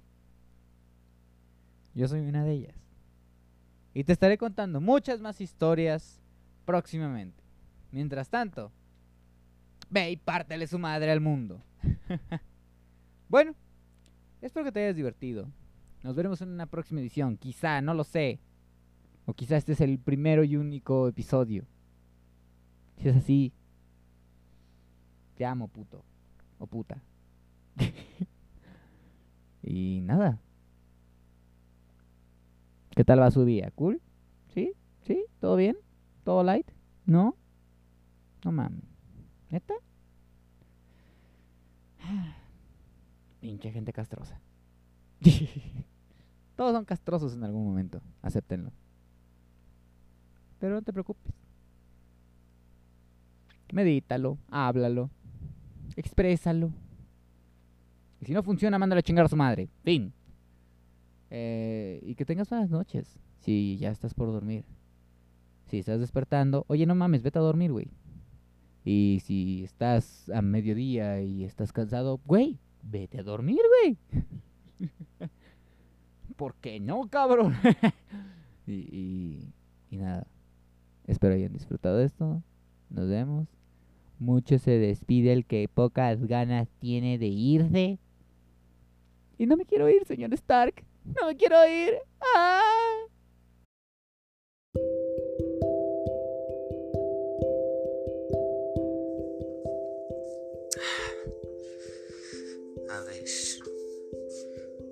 [1.94, 2.76] Yo soy una de ellas.
[3.94, 6.22] Y te estaré contando muchas más historias
[6.66, 7.42] próximamente.
[7.92, 8.72] Mientras tanto,
[9.90, 11.62] ve y pártele su madre al mundo.
[13.30, 13.56] bueno,
[14.42, 15.48] espero que te hayas divertido.
[16.04, 17.38] Nos veremos en una próxima edición.
[17.38, 18.40] Quizá, no lo sé.
[19.26, 21.66] O quizá este es el primero y único episodio.
[22.98, 23.54] Si es así,
[25.36, 26.04] te amo, puto.
[26.60, 27.02] O puta.
[29.66, 30.40] Y nada.
[32.92, 33.72] ¿Qué tal va su día?
[33.72, 34.00] ¿Cool?
[34.54, 34.74] ¿Sí?
[35.02, 35.26] ¿Sí?
[35.40, 35.76] ¿Todo bien?
[36.24, 36.70] ¿Todo light?
[37.06, 37.36] ¿No?
[38.44, 38.84] No mames.
[39.50, 39.74] ¿Neta?
[43.42, 44.40] Pinche gente castrosa.
[46.56, 48.02] Todos son castrosos en algún momento.
[48.22, 48.72] Acéptenlo.
[50.60, 51.34] Pero no te preocupes.
[53.74, 55.10] Medítalo, háblalo,
[55.96, 56.72] exprésalo.
[58.26, 59.70] Si no funciona, mándalo a chingar a su madre.
[59.84, 60.12] Fin.
[61.30, 63.20] Eh, y que tengas buenas noches.
[63.40, 64.66] Si ya estás por dormir.
[65.68, 67.88] Si estás despertando, oye, no mames, vete a dormir, güey.
[68.84, 73.98] Y si estás a mediodía y estás cansado, güey, vete a dormir, güey.
[76.36, 77.56] ¿Por qué no, cabrón?
[78.68, 79.54] y, y,
[79.90, 80.28] y nada.
[81.08, 82.42] Espero hayan disfrutado esto.
[82.90, 83.48] Nos vemos.
[84.20, 88.00] Mucho se despide el que pocas ganas tiene de irse.
[89.38, 90.84] Y no me quiero ir, señor Stark.
[91.04, 92.00] No me quiero ir.
[92.36, 92.62] ¡Ah!
[102.90, 103.26] A ver,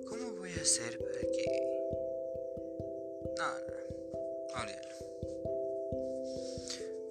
[0.08, 1.44] ¿cómo voy a hacer para que...
[3.38, 4.94] No, no, olvídalo.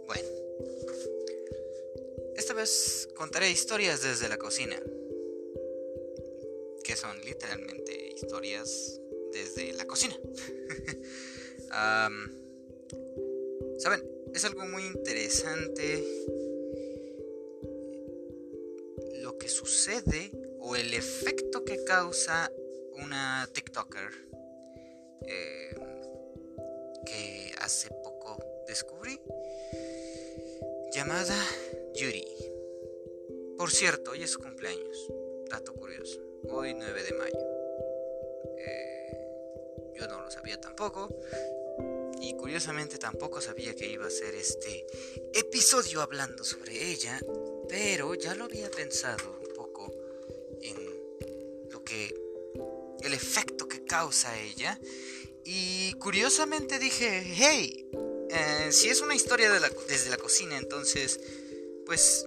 [0.06, 0.28] Bueno,
[2.36, 4.76] esta vez contaré historias desde la cocina,
[6.94, 9.02] que son literalmente historias
[9.32, 10.16] desde la cocina.
[13.80, 16.04] Saben, es algo muy interesante
[19.24, 20.30] lo que sucede
[20.60, 22.52] o el efecto que causa
[23.04, 24.12] una TikToker
[25.26, 25.76] eh,
[27.08, 29.20] que hace poco descubrí
[30.94, 31.44] llamada
[31.96, 32.28] Yuri.
[33.58, 35.08] Por cierto, hoy es su cumpleaños.
[35.50, 36.33] Dato curioso.
[36.50, 37.40] Hoy 9 de mayo.
[38.58, 41.10] Eh, yo no lo sabía tampoco.
[42.20, 44.86] Y curiosamente tampoco sabía que iba a ser este
[45.34, 47.20] episodio hablando sobre ella.
[47.70, 49.94] Pero ya lo había pensado un poco
[50.62, 52.14] en lo que.
[53.02, 54.80] el efecto que causa ella.
[55.46, 57.90] Y curiosamente dije, hey,
[58.30, 61.20] eh, si es una historia desde la cocina, entonces,
[61.86, 62.26] pues,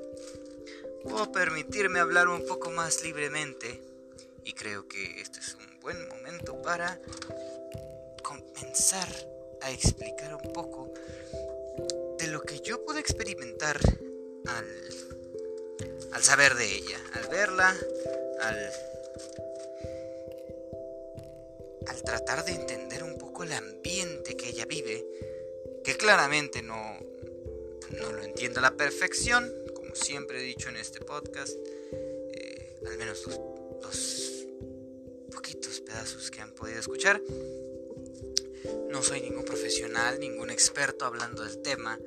[1.02, 3.80] puedo permitirme hablar un poco más libremente.
[4.46, 7.00] Y creo que este es un buen momento para
[8.22, 9.08] comenzar
[9.60, 10.94] a explicar un poco
[12.16, 13.80] de lo que yo pude experimentar
[14.46, 14.66] al,
[16.12, 17.76] al saber de ella, al verla,
[18.40, 18.70] al,
[21.88, 25.04] al tratar de entender un poco el ambiente que ella vive,
[25.82, 27.00] que claramente no,
[28.00, 31.56] no lo entiendo a la perfección, como siempre he dicho en este podcast,
[32.32, 33.40] eh, al menos los,
[33.82, 34.35] los
[35.36, 37.20] poquitos pedazos que han podido escuchar.
[38.90, 41.98] No soy ningún profesional, ningún experto hablando del tema,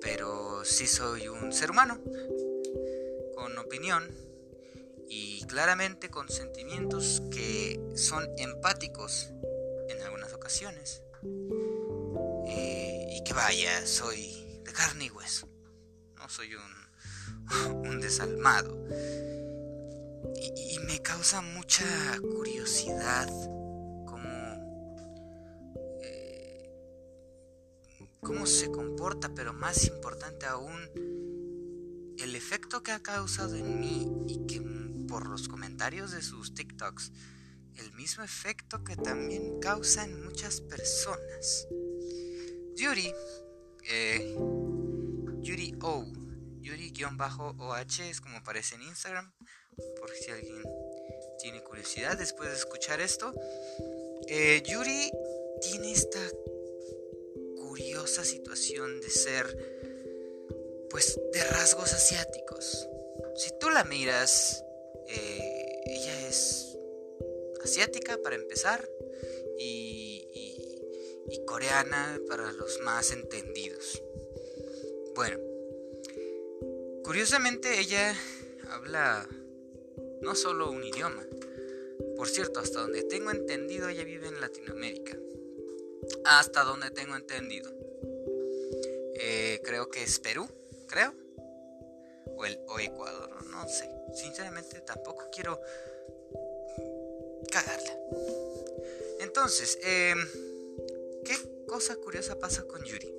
[0.00, 2.00] pero sí soy un ser humano,
[3.36, 4.10] con opinión
[5.08, 9.28] y claramente con sentimientos que son empáticos
[9.88, 11.04] en algunas ocasiones.
[12.48, 15.48] Eh, y que vaya, soy de carne y hueso,
[16.16, 18.76] no soy un, un desalmado.
[20.94, 21.84] Me causa mucha
[22.20, 23.26] curiosidad
[24.06, 24.28] cómo,
[26.00, 26.70] eh,
[28.20, 30.78] cómo se comporta, pero más importante aún,
[32.16, 34.60] el efecto que ha causado en mí y que
[35.08, 37.10] por los comentarios de sus TikToks,
[37.74, 41.66] el mismo efecto que también causa en muchas personas.
[42.76, 43.12] Yuri,
[43.90, 44.32] eh,
[45.40, 46.04] Yuri O,
[46.60, 49.32] Yuri-OH es como aparece en Instagram,
[49.98, 50.62] por si alguien
[51.38, 53.32] tiene curiosidad después de escuchar esto.
[54.28, 55.10] Eh, Yuri
[55.60, 56.20] tiene esta
[57.56, 59.46] curiosa situación de ser,
[60.90, 62.88] pues, de rasgos asiáticos.
[63.36, 64.64] Si tú la miras,
[65.08, 66.78] eh, ella es
[67.62, 68.88] asiática para empezar
[69.58, 70.80] y, y-
[71.30, 74.02] y coreana para los más entendidos.
[75.14, 75.38] Bueno,
[77.02, 78.14] curiosamente ella
[78.68, 79.28] habla
[80.20, 81.24] no solo un idioma.
[82.16, 85.16] Por cierto, hasta donde tengo entendido, ella vive en Latinoamérica.
[86.24, 87.70] Hasta donde tengo entendido.
[89.16, 90.48] Eh, creo que es Perú,
[90.88, 91.14] creo.
[92.36, 93.88] O, el, o Ecuador, no sé.
[94.14, 95.60] Sinceramente tampoco quiero
[97.50, 97.98] cagarla.
[99.20, 100.14] Entonces, eh,
[101.24, 101.34] ¿qué
[101.66, 103.14] cosa curiosa pasa con Yuri?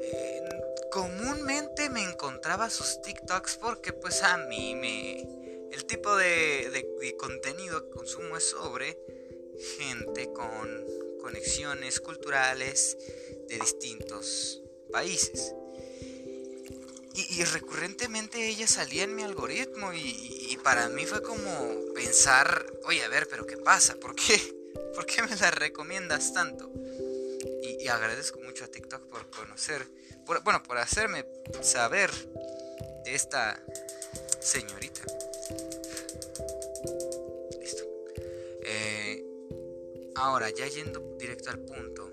[0.00, 0.48] Eh,
[0.90, 5.37] comúnmente me encontraba sus TikToks porque pues a mí me...
[5.70, 8.98] El tipo de, contenido que consumo es sobre
[9.78, 10.86] gente con
[11.20, 12.96] conexiones culturales
[13.48, 15.54] de distintos países.
[17.14, 23.08] Y, recurrentemente ella salía en mi algoritmo y, para mí fue como pensar, oye, a
[23.08, 23.96] ver, pero ¿qué pasa?
[23.96, 24.38] ¿Por qué?
[24.94, 26.70] ¿Por qué me la recomiendas tanto?
[27.62, 29.86] Y, agradezco mucho a TikTok por conocer,
[30.44, 31.24] bueno, por hacerme
[31.62, 32.10] saber
[33.04, 33.60] de esta
[34.40, 35.02] señorita.
[37.60, 37.84] Listo.
[38.62, 39.24] Eh,
[40.14, 42.10] ahora, ya yendo directo al punto.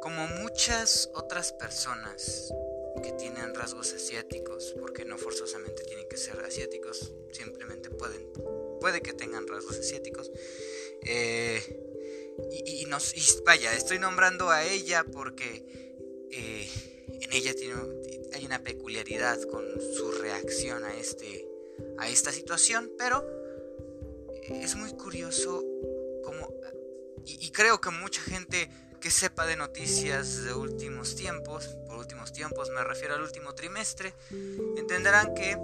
[0.00, 2.52] Como muchas otras personas
[3.02, 8.32] que tienen rasgos asiáticos, porque no forzosamente tienen que ser asiáticos, simplemente pueden,
[8.80, 10.30] puede que tengan rasgos asiáticos.
[11.02, 11.84] Eh,
[12.66, 15.64] y, nos, vaya, estoy nombrando a ella porque
[16.30, 16.68] eh,
[17.20, 17.74] en ella tiene,
[18.38, 21.48] hay una peculiaridad con su reacción a, este,
[21.98, 23.26] a esta situación, pero
[24.48, 25.64] es muy curioso
[26.22, 26.54] como,
[27.24, 28.70] y creo que mucha gente
[29.00, 34.14] que sepa de noticias de últimos tiempos, por últimos tiempos me refiero al último trimestre,
[34.76, 35.58] entenderán que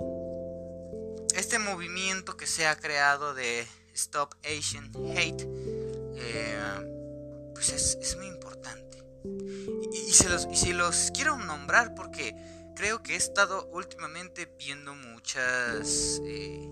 [1.36, 5.46] este movimiento que se ha creado de Stop Asian Hate,
[6.16, 8.98] eh, pues es, muy importante.
[9.92, 12.34] Y, se los, y si los quiero nombrar porque
[12.74, 16.20] creo que he estado últimamente viendo muchas...
[16.24, 16.68] Eh,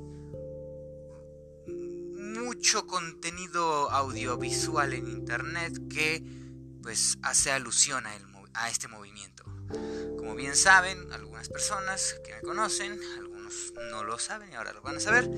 [2.33, 6.23] mucho contenido audiovisual en internet que
[6.83, 9.45] pues hace alusión a, este movimiento.
[10.19, 14.83] Como bien saben, algunas personas que me conocen, algunos no lo saben y ahora lo
[14.83, 15.31] van a saber,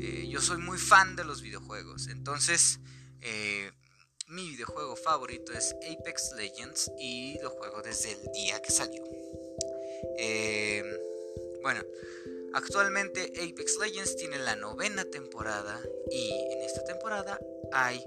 [0.00, 2.08] eh, yo soy muy fan de los videojuegos.
[2.08, 2.80] Entonces,
[3.20, 3.72] eh,
[4.28, 9.02] mi videojuego favorito es Apex Legends y lo juego desde el día que salió.
[10.18, 10.82] Eh,
[11.62, 11.82] bueno,
[12.54, 17.38] actualmente Apex Legends tiene la novena temporada y en esta temporada
[17.72, 18.04] hay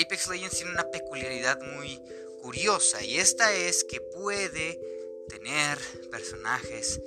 [0.00, 2.00] Apex Legends tiene una peculiaridad muy
[2.42, 4.80] curiosa y esta es que puede
[5.28, 5.78] tener
[6.10, 7.00] personajes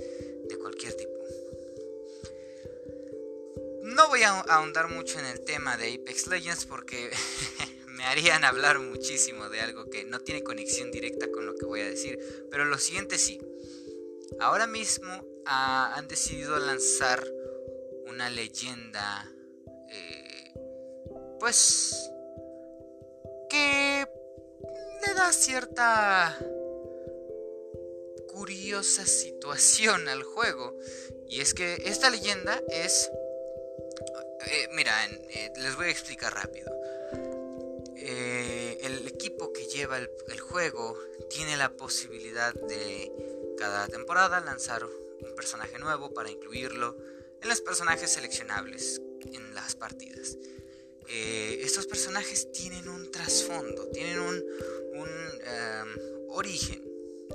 [0.47, 1.13] de cualquier tipo.
[3.83, 7.11] No voy a ahondar mucho en el tema de Apex Legends porque
[7.99, 11.81] me harían hablar muchísimo de algo que no tiene conexión directa con lo que voy
[11.81, 13.39] a decir, pero lo siguiente sí.
[14.39, 17.21] Ahora mismo ah, han decidido lanzar
[18.07, 19.29] una leyenda,
[19.89, 20.53] eh,
[21.39, 22.09] pues
[23.49, 24.07] que
[25.05, 26.37] le da cierta
[28.27, 30.77] curiosa situación al juego.
[31.27, 33.11] Y es que esta leyenda es...
[34.47, 36.78] Eh, mira, eh, les voy a explicar rápido.
[38.01, 40.97] Eh, el equipo que lleva el, juego
[41.29, 43.11] tiene la posibilidad de
[43.57, 46.97] cada temporada lanzar un personaje nuevo para incluirlo
[47.41, 49.01] en los personajes seleccionables
[49.33, 50.37] en las partidas.
[51.09, 54.45] Eh, estos personajes tienen un trasfondo, tienen un,
[55.43, 55.97] em,
[56.29, 56.81] origen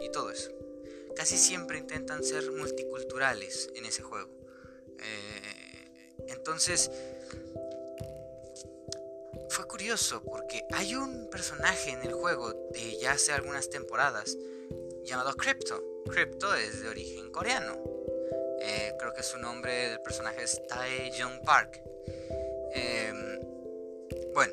[0.00, 0.50] y todo eso.
[1.14, 4.30] Casi siempre intentan ser multiculturales en ese juego.
[4.98, 6.90] Eh, entonces,
[9.64, 14.36] curioso porque hay un personaje en el juego de ya hace algunas temporadas
[15.04, 16.02] llamado Crypto.
[16.10, 17.82] Crypto es de origen coreano.
[18.60, 21.82] Eh, creo que su nombre del personaje es Tae Jung Park.
[22.72, 23.40] Em,
[24.32, 24.52] bueno,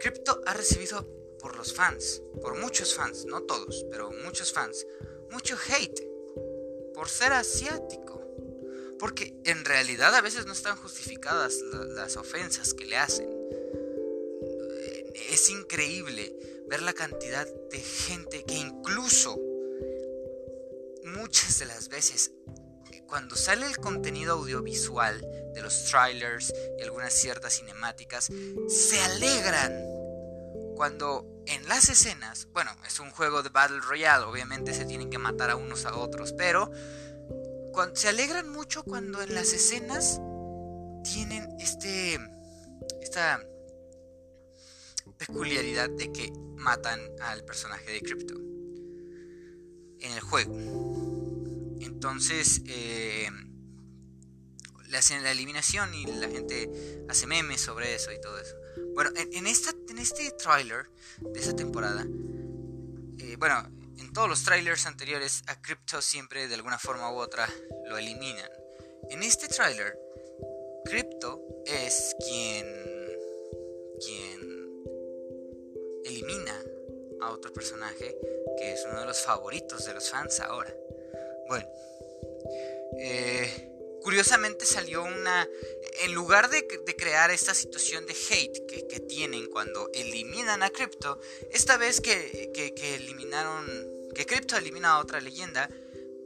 [0.00, 1.06] Crypto ha recibido
[1.38, 4.86] por los fans, por muchos fans, no todos, pero muchos fans,
[5.30, 6.02] mucho hate
[6.94, 8.20] por ser asiático.
[8.98, 11.56] Porque en realidad a veces no están justificadas
[11.96, 13.28] las ofensas que le hacen.
[15.14, 16.34] Es increíble
[16.68, 19.38] ver la cantidad de gente que incluso
[21.04, 22.32] muchas de las veces
[23.12, 25.20] cuando sale el contenido audiovisual
[25.52, 28.30] de los trailers y algunas ciertas cinemáticas,
[28.68, 29.70] se alegran
[30.76, 35.18] cuando en las escenas, bueno, es un juego de Battle Royale, obviamente se tienen que
[35.18, 36.70] matar a unos a otros, pero
[37.92, 40.18] se alegran mucho cuando en las escenas
[41.04, 42.18] tienen este
[45.26, 48.34] peculiaridad de que matan al personaje de Crypto
[50.00, 50.52] en el juego.
[51.80, 53.28] Entonces eh,
[54.88, 58.56] le hacen la eliminación y la gente hace memes sobre eso y todo eso.
[58.94, 62.04] Bueno, en, esta, en este trailer de esa temporada,
[63.18, 63.68] eh, bueno,
[63.98, 67.48] en todos los trailers anteriores a Crypto siempre de alguna forma u otra
[67.88, 68.50] lo eliminan.
[69.10, 69.96] En este trailer,
[70.84, 72.66] Crypto es quien,
[74.04, 74.51] quien
[76.04, 76.62] elimina
[77.20, 78.16] a otro personaje
[78.58, 80.74] que es uno de los favoritos de los fans ahora.
[81.48, 81.68] Bueno,
[82.98, 85.48] eh, curiosamente salió una...
[86.02, 91.76] En lugar de, crear esta situación de hate que, tienen cuando eliminan a Crypto, esta
[91.76, 93.66] vez que, que eliminaron...
[94.14, 95.70] Que Crypto elimina a otra leyenda,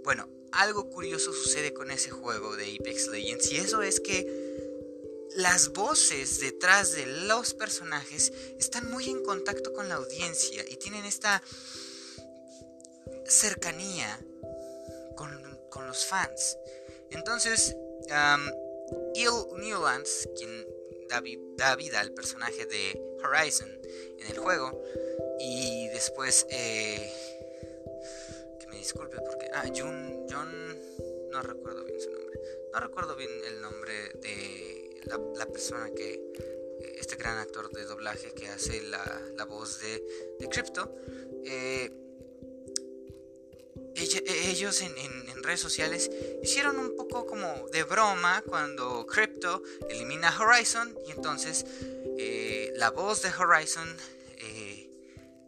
[0.02, 4.45] bueno, algo curioso sucede con ese juego de Apex Legends y eso es que
[5.34, 11.04] las voces detrás de los personajes están muy en contacto con la audiencia y tienen
[11.04, 11.42] esta
[13.26, 14.18] cercanía
[15.16, 15.44] con,
[15.86, 16.56] los fans.
[17.10, 17.76] Entonces,
[18.08, 18.50] um,
[19.14, 20.66] Il Newlands, quien
[21.06, 23.70] da, vida al personaje de Horizon
[24.18, 24.82] en el juego,
[25.38, 27.12] y después, eh,
[28.58, 30.80] que me disculpe porque, ah, Jun, John,
[31.30, 32.40] no recuerdo bien su nombre,
[32.72, 36.20] no recuerdo bien el nombre de la, persona que,
[36.98, 40.02] este gran actor de doblaje que hace la, voz de,
[40.38, 40.94] de Crypto,
[41.44, 41.90] eh,
[43.96, 44.94] e, ellos en,
[45.42, 46.10] redes sociales
[46.42, 51.64] hicieron un poco como de broma cuando Crypto elimina Horizon y entonces
[52.18, 53.96] eh, la voz de Horizon
[54.38, 54.90] eh,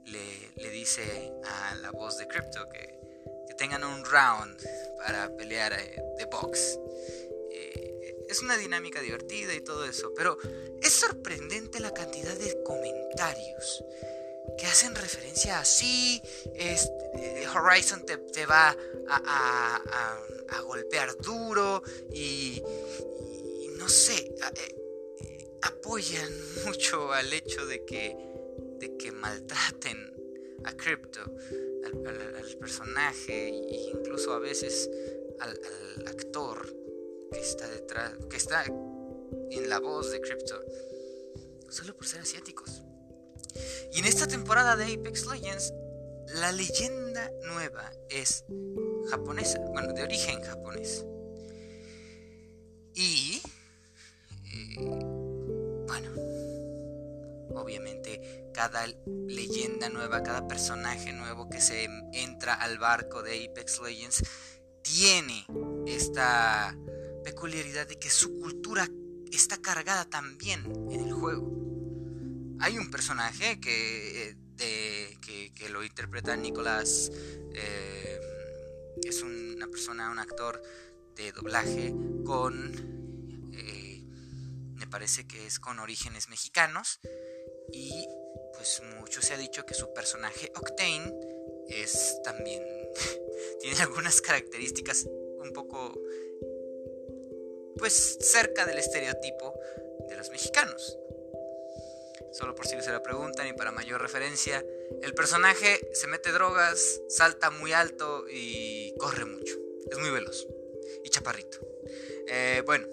[0.07, 2.97] le, dice a la voz de Crypto que,
[3.59, 4.57] tengan un round
[4.99, 6.79] para pelear eh, de box.
[8.29, 10.39] Es una dinámica divertida y todo eso, pero
[10.83, 13.85] es sorprendente la cantidad de comentarios
[14.59, 16.21] que hacen referencia a sí,
[16.55, 18.77] este, Horizon te, va
[19.09, 19.85] a,
[20.65, 22.63] golpear duro y,
[23.79, 26.31] no sé, eh, apoyan
[26.67, 28.17] mucho al hecho de que,
[28.79, 30.13] de que maltraten
[30.65, 31.21] a Crypto,
[31.87, 34.91] al, personaje e incluso a veces
[35.39, 35.61] al,
[36.07, 36.75] actor
[37.31, 40.61] que está detrás, que está en la voz de Crypto,
[41.69, 42.83] solo por ser asiáticos.
[43.93, 45.73] Y en esta temporada de Apex Legends,
[46.35, 48.45] la leyenda nueva es
[49.11, 51.05] japonesa, bueno, de origen japonés.
[52.95, 53.41] Y,
[54.45, 54.77] eh,
[55.87, 56.11] bueno,
[57.55, 58.87] obviamente cada
[59.27, 64.23] leyenda nueva, cada personaje nuevo que se entra al barco de Apex Legends
[64.83, 65.47] tiene
[65.87, 66.77] esta
[67.25, 68.89] peculiaridad de que su cultura
[69.31, 71.53] está cargada también en el juego.
[72.61, 77.11] Hay un personaje que, que, lo interpreta Nicolás,
[77.55, 78.21] eh,
[79.03, 80.61] es una persona, un actor
[81.15, 81.95] de doblaje
[82.25, 84.03] con, eh,
[84.75, 87.01] me parece que es con orígenes mexicanos
[87.73, 88.07] y
[88.55, 91.13] pues mucho se ha dicho que su personaje Octane
[91.69, 92.63] es también,
[93.61, 95.07] tiene algunas características
[95.41, 96.01] un poco
[97.79, 99.55] pues cerca del estereotipo
[100.09, 100.99] de los mexicanos
[102.33, 104.65] solo por si se lo preguntan y para mayor referencia,
[105.03, 109.57] el personaje se mete drogas, salta muy alto y corre mucho.
[109.91, 110.47] Es muy veloz
[111.05, 111.59] y chaparrito.
[112.29, 112.87] Eh, bueno,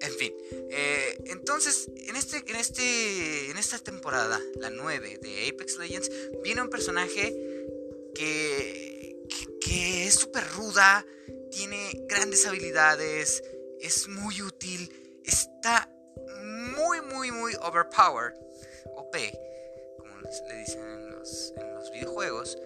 [0.00, 0.32] en fin.
[0.70, 6.10] Eh, entonces, en, este, en, este, en esta temporada, la 9 de Apex Legends,
[6.42, 7.34] viene un personaje
[8.14, 9.16] que,
[9.60, 11.06] que es súper ruda,
[11.50, 13.42] tiene grandes habilidades,
[13.82, 15.88] es muy útil, está
[16.76, 18.34] muy, muy, muy overpowered
[19.98, 21.52] como le dicen en los,
[21.92, 22.58] videojuegos,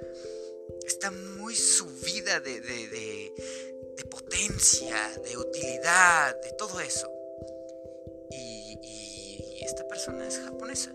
[0.86, 7.10] está muy subida de, de, potencia, de utilidad, de todo eso.
[8.30, 10.94] Y, y, esta persona es japonesa.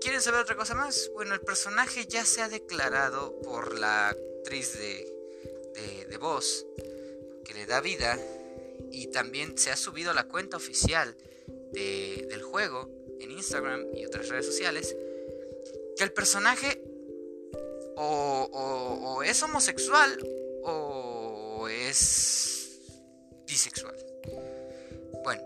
[0.00, 1.10] ¿Quieren saber otra cosa más?
[1.14, 6.66] Bueno, el personaje ya se ha declarado por la actriz de, de voz
[7.44, 8.18] que le da vida
[8.90, 11.16] y también se ha subido a la cuenta oficial
[11.72, 12.88] del juego
[13.20, 14.96] en Instagram y otras redes sociales,
[15.96, 16.80] que el personaje
[17.96, 20.18] o, es homosexual
[20.62, 22.80] o es
[23.46, 23.96] bisexual.
[25.22, 25.42] Bueno,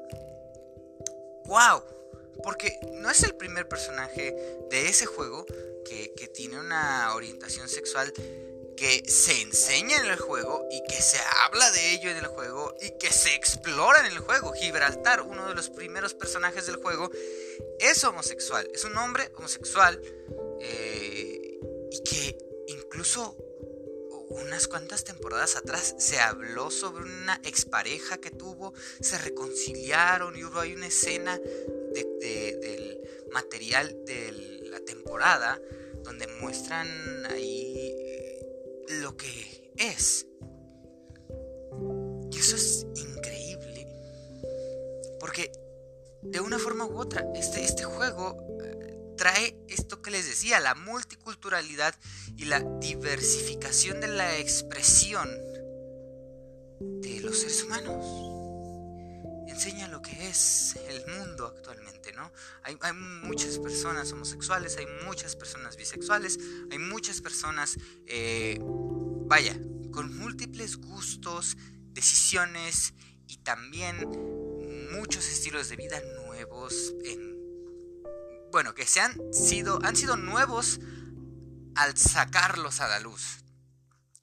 [1.46, 1.82] wow,
[2.42, 4.34] porque no es el primer personaje
[4.70, 5.46] de ese juego
[5.84, 8.12] que, que tiene una orientación sexual
[8.78, 12.76] que se enseña en el juego y que se habla de ello en el juego
[12.80, 14.52] y que se explora en el juego.
[14.52, 17.10] Gibraltar, uno de los primeros personajes del juego,
[17.80, 20.00] es homosexual, es un hombre homosexual
[20.60, 21.58] eh,
[21.90, 23.36] y que incluso
[24.28, 30.60] unas cuantas temporadas atrás se habló sobre una expareja que tuvo, se reconciliaron y hubo
[30.60, 31.36] ahí una escena
[32.20, 33.00] del
[33.32, 35.60] material de la temporada
[36.04, 38.17] donde muestran ahí
[38.88, 40.26] lo que es.
[42.30, 43.86] Y eso es increíble.
[45.20, 45.52] Porque
[46.22, 50.74] de una forma u otra, este, este juego eh, trae esto que les decía, la
[50.74, 51.94] multiculturalidad
[52.36, 55.28] y la diversificación de la expresión
[56.80, 58.37] de los seres humanos.
[59.58, 62.30] Enseña lo que es el mundo actualmente, ¿no?
[62.62, 62.76] Hay,
[63.24, 66.38] muchas personas homosexuales, hay muchas personas bisexuales,
[66.70, 69.58] hay muchas personas, eh, vaya,
[69.90, 71.56] con múltiples gustos,
[71.88, 72.94] decisiones
[73.26, 74.06] y también
[74.92, 77.36] muchos estilos de vida nuevos en
[78.52, 80.78] bueno, que se han sido han sido nuevos
[81.74, 83.42] al sacarlos a la luz,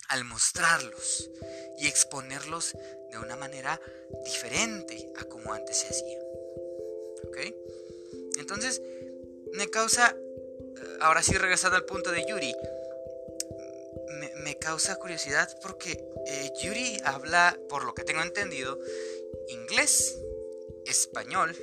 [0.10, 1.30] al mostrarlos
[1.78, 2.74] y exponerlos
[3.12, 3.80] de una manera
[4.24, 6.20] diferente a como antes se hacía.
[7.28, 7.38] ¿Ok?
[8.38, 8.82] Entonces,
[9.54, 12.54] me causa, eh, ahora sí regresando al punto de Yuri,
[14.44, 18.80] me, causa curiosidad porque eh, Yuri habla, por lo que tengo entendido,
[19.50, 20.18] inglés,
[20.86, 21.56] español,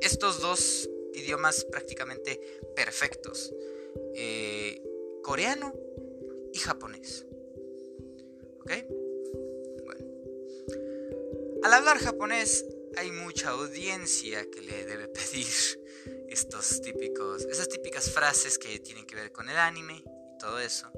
[0.00, 2.40] estos dos idiomas prácticamente
[2.74, 3.52] perfectos.
[4.14, 4.82] Eh,
[5.22, 5.74] coreano
[6.52, 7.26] y japonés.
[8.66, 8.72] ¿Ok?
[9.84, 10.04] Bueno.
[11.62, 12.64] Al hablar japonés
[12.96, 15.46] hay mucha audiencia que le debe pedir
[16.28, 20.90] estos típicos, esas típicas frases que tienen que ver con el anime y todo eso.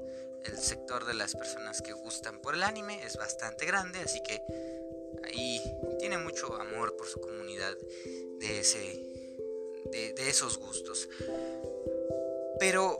[0.45, 4.41] El sector de las personas que gustan por el anime es bastante grande, así que
[5.25, 5.61] ahí
[5.99, 7.77] tiene mucho amor por su comunidad
[8.39, 8.79] de ese
[9.91, 11.07] de, de esos gustos.
[12.59, 12.97] Pero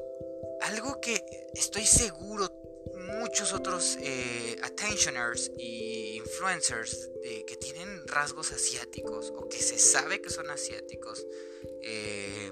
[0.61, 2.68] algo que estoy seguro
[3.17, 7.09] muchos otros eh, attentioners y influencers
[7.45, 11.25] que tienen rasgos asiáticos o que se sabe que son asiáticos
[11.81, 12.51] eh,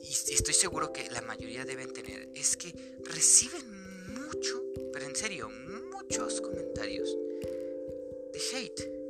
[0.00, 2.74] y estoy seguro que la mayoría deben tener es que
[3.04, 7.16] reciben mucho pero en serio muchos comentarios
[8.32, 9.00] de hate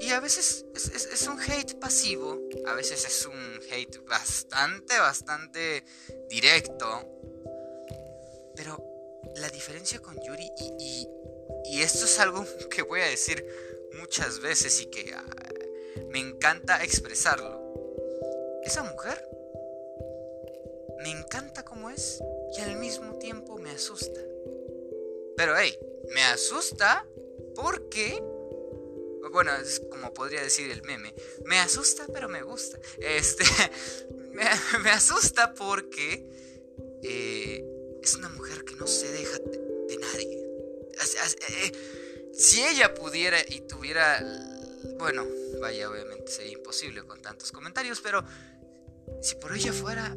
[0.00, 5.84] y a veces es, un hate pasivo, a veces es un hate bastante, bastante
[6.28, 7.08] directo.
[8.56, 8.91] Pero
[9.36, 11.08] la diferencia con Yuri, y,
[11.80, 13.46] esto es algo que voy a decir
[13.98, 15.24] muchas veces y que ah,
[16.08, 17.60] me encanta expresarlo.
[18.64, 19.20] Esa mujer
[21.02, 22.22] me encanta como es
[22.56, 24.20] y al mismo tiempo me asusta.
[25.36, 25.76] Pero hey,
[26.14, 27.06] me asusta
[27.54, 28.22] porque
[29.32, 31.14] bueno, es como podría decir el meme,
[31.44, 32.78] me asusta pero me gusta.
[32.98, 33.44] Este,
[34.32, 36.28] me, asusta porque
[37.02, 37.64] eh,
[38.02, 40.38] es una mujer que no se deja de, nadie.
[41.48, 44.20] Eh, si ella pudiera y tuviera,
[44.98, 45.26] bueno,
[45.60, 48.24] vaya, obviamente sería imposible con tantos comentarios, pero
[49.20, 50.16] si por ella fuera,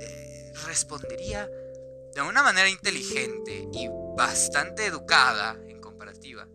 [0.00, 1.48] eh, respondería
[2.14, 6.48] de una manera inteligente y bastante educada en comparativa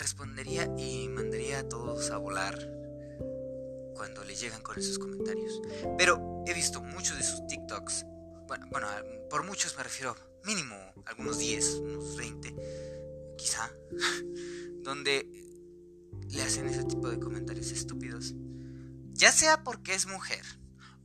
[0.00, 2.54] respondería y mandaría a todos a volar
[3.94, 5.60] cuando le llegan con esos comentarios.
[5.98, 8.06] Pero he visto muchos de sus TikToks,
[8.70, 8.88] bueno,
[9.28, 10.76] por muchos me refiero, mínimo
[11.06, 12.54] algunos 10, unos 20,
[13.36, 13.70] quizá,
[14.82, 15.28] donde
[16.28, 18.34] le hacen ese tipo de comentarios estúpidos.
[19.12, 20.44] Ya sea porque es mujer,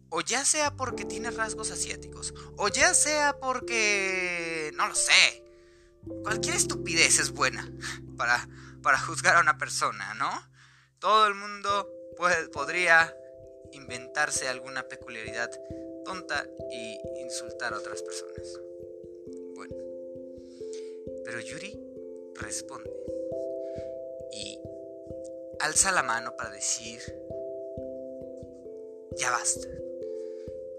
[0.10, 4.72] o ya sea porque tiene rasgos asiáticos, o ya sea porque...
[4.76, 5.44] no lo sé.
[6.24, 7.70] Cualquier estupidez es buena
[8.18, 8.48] para
[8.86, 10.30] para juzgar a una persona, ¿no?
[11.00, 11.90] Todo el mundo
[12.54, 13.12] podría
[13.72, 15.50] inventarse alguna peculiaridad
[16.06, 18.62] tonta y insultar a otras personas.
[19.56, 19.76] Bueno,
[21.26, 21.78] pero Yuri
[22.36, 22.96] responde
[24.32, 24.60] y
[25.60, 27.02] alza la mano para decir,
[29.18, 29.68] ya basta.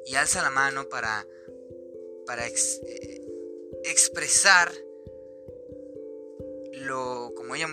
[0.05, 1.27] Y alza la mano para,
[2.27, 3.23] para eh,
[3.85, 4.71] expresar
[6.73, 7.67] lo, como ella,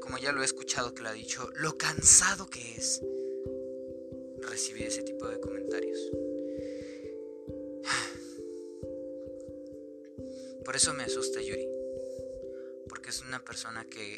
[0.00, 3.02] como ya lo he escuchado que lo ha dicho, lo cansado que es
[4.38, 5.98] recibir ese tipo de comentarios.
[10.64, 11.68] Por eso me asusta Yuri,
[12.88, 14.16] porque es una persona que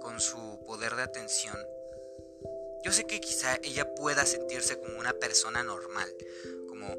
[0.00, 1.56] con su poder de atención,
[2.84, 6.14] yo sé que quizá ella pueda sentirse como una persona normal,
[6.68, 6.94] como,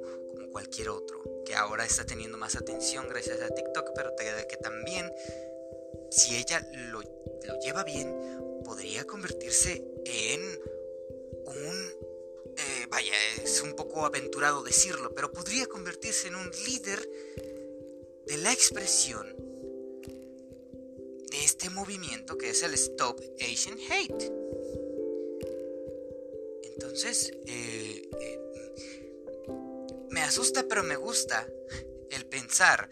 [0.52, 5.12] cualquier otro, que ahora está teniendo más atención gracias a TikTok, pero que también,
[6.10, 7.02] si ella lo,
[7.62, 10.42] lleva bien, podría convertirse en
[11.46, 12.15] un...
[12.58, 17.10] Eh, vaya, es un poco aventurado decirlo, pero podría convertirse en un líder
[18.26, 19.28] de la expresión
[21.32, 24.32] de este movimiento que es el Stop Asian Hate.
[26.64, 28.40] Entonces, eh, eh,
[30.10, 31.48] me asusta pero me gusta
[32.10, 32.90] el pensar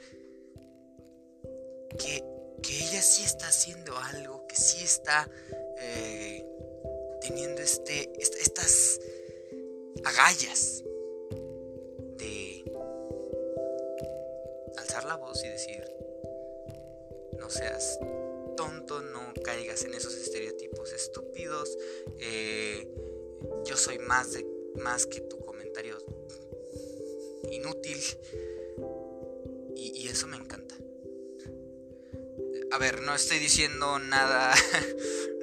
[1.97, 2.24] que,
[2.70, 5.30] ella sí está haciendo algo, que sí está
[5.80, 6.43] eh,
[7.22, 8.99] teniendo este, estas
[10.04, 10.84] agallas
[12.18, 12.64] de
[14.78, 15.84] alzar la voz y decir,
[17.38, 18.00] no seas
[18.56, 21.78] tonto, no caigas en esos estereotipos estúpidos,
[22.20, 22.88] eh,
[23.66, 24.46] yo soy más, de,
[24.82, 25.98] más que tu comentario
[27.52, 28.00] inútil.
[29.76, 30.76] Y, eso me encanta.
[32.72, 34.54] A ver, no estoy diciendo nada.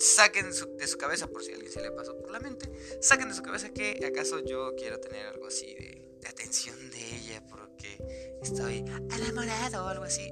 [0.00, 2.70] saquen de su cabeza, por si alguien se le pasó por la mente,
[3.00, 7.42] saquen de su cabeza que acaso yo quiero tener algo así de, atención de ella
[7.48, 7.98] porque
[8.42, 10.30] estoy enamorado o algo así.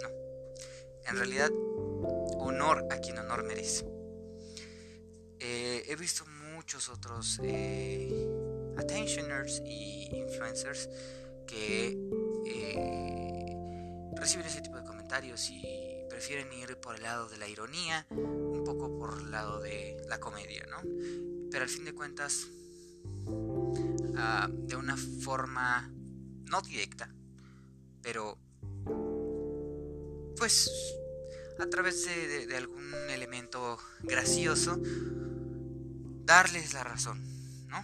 [0.00, 0.08] No.
[1.06, 1.50] En realidad,
[2.38, 3.84] honor a quien honor merece.
[5.40, 8.28] Eh, he visto muchos otros eh,
[8.76, 10.88] attentioners y influencers
[11.46, 11.96] que
[12.46, 15.87] eh, reciben ese tipo de comentarios y
[16.18, 20.18] prefieren ir por el lado de la ironía, un poco por el lado de la
[20.18, 20.82] comedia, ¿no?
[21.48, 22.48] Pero al fin de cuentas,
[24.16, 25.88] ah, de una forma
[26.46, 27.08] no directa,
[28.02, 28.36] pero
[30.36, 30.68] pues
[31.60, 34.76] a través de algún elemento gracioso,
[36.24, 37.22] darles la razón,
[37.68, 37.80] ¿no?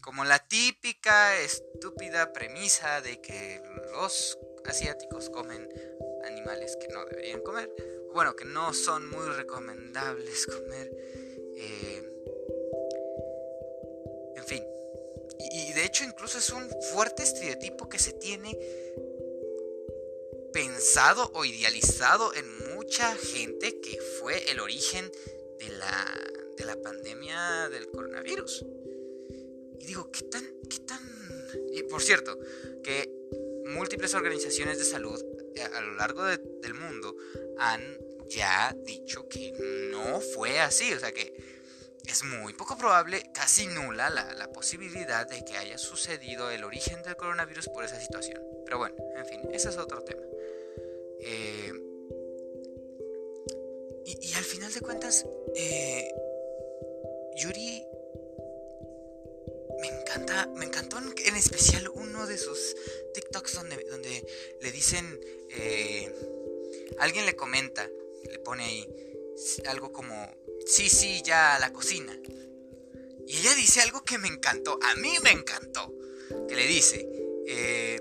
[0.00, 4.36] Como la típica estúpida premisa de que los
[4.68, 5.68] asiáticos comen
[6.24, 7.70] animales que no deberían comer,
[8.12, 10.90] bueno, que no son muy recomendables comer.
[11.56, 12.02] Eh,
[14.36, 14.64] en fin.
[15.52, 18.56] Y, de hecho incluso es un fuerte estereotipo que se tiene
[20.52, 25.10] pensado o idealizado en mucha gente que fue el origen
[25.58, 26.20] de la,
[26.56, 28.64] de la pandemia del coronavirus.
[29.80, 31.00] Y digo, ¿qué tan, qué tan...
[31.72, 32.38] Y por cierto,
[32.84, 33.10] que
[33.64, 35.20] múltiples organizaciones de salud
[35.60, 37.16] a lo largo del mundo
[37.58, 37.98] han
[38.28, 39.52] ya dicho que
[39.90, 40.92] no fue así.
[40.92, 41.34] O sea que
[42.06, 47.16] es muy poco probable, casi nula, la, posibilidad de que haya sucedido el origen del
[47.16, 48.40] coronavirus por esa situación.
[48.64, 50.22] Pero bueno, en fin, ese es otro tema.
[51.20, 51.72] Eh,
[54.04, 56.08] y, al final de cuentas, eh,
[57.36, 57.84] Yuri
[59.80, 62.76] me encanta, me encantó en, especial uno de sus
[63.14, 64.26] TikToks donde, donde
[64.60, 65.18] le dicen,
[65.50, 66.12] eh,
[66.98, 67.88] alguien le comenta,
[68.30, 68.88] le pone ahí
[69.66, 70.34] algo como,
[70.66, 72.16] sí, sí, ya a la cocina.
[73.26, 75.92] Y ella dice algo que me encantó, a mí me encantó,
[76.48, 77.08] que le dice,
[77.46, 78.00] eh,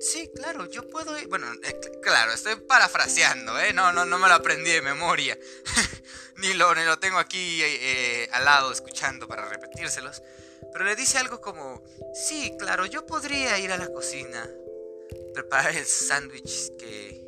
[0.00, 3.72] sí, claro, yo puedo ir, bueno, eh, claro, estoy parafraseando, ¿eh?
[3.72, 5.38] No, no, no me lo aprendí de memoria,
[6.36, 7.62] ni, lo, ni lo tengo aquí
[8.30, 10.22] al lado escuchando para repetírselos.
[10.72, 11.82] Pero le dice algo como,
[12.14, 14.48] sí, claro, yo podría ir a la cocina,
[15.34, 17.26] preparar el sándwich que,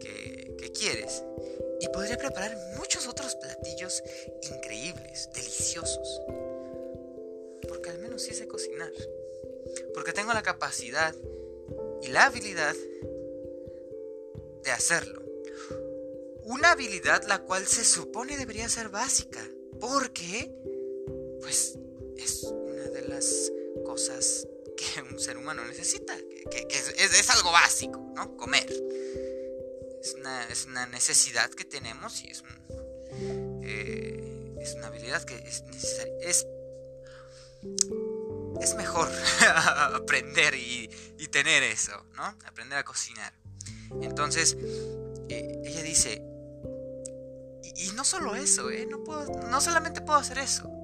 [0.00, 1.22] que, quieres.
[1.80, 4.02] Y podría preparar muchos otros platillos
[4.42, 6.20] increíbles, deliciosos.
[7.66, 8.92] Porque al menos sí sé cocinar.
[9.94, 11.14] Porque tengo la capacidad
[12.02, 12.74] y la habilidad
[14.62, 15.22] de hacerlo.
[16.44, 19.48] Una habilidad la cual se supone debería ser básica.
[19.80, 20.50] Porque,
[21.40, 21.78] pues,
[22.18, 23.52] es una de las
[23.84, 24.46] cosas
[24.76, 26.14] que un ser humano necesita,
[26.50, 28.36] que, es, algo básico, ¿no?
[28.36, 28.70] Comer.
[30.00, 32.42] Es una, necesidad que tenemos y es,
[33.62, 36.14] eh, es una habilidad que es necesaria.
[36.20, 36.46] Es,
[38.60, 39.10] es mejor
[39.94, 40.88] aprender y,
[41.32, 42.24] tener eso, ¿no?
[42.46, 43.34] Aprender a cocinar.
[44.00, 44.56] Entonces,
[45.28, 46.22] eh, ella dice,
[47.74, 48.86] y, no solo eso, ¿eh?
[48.86, 50.75] No, puedo, no solamente puedo hacer eso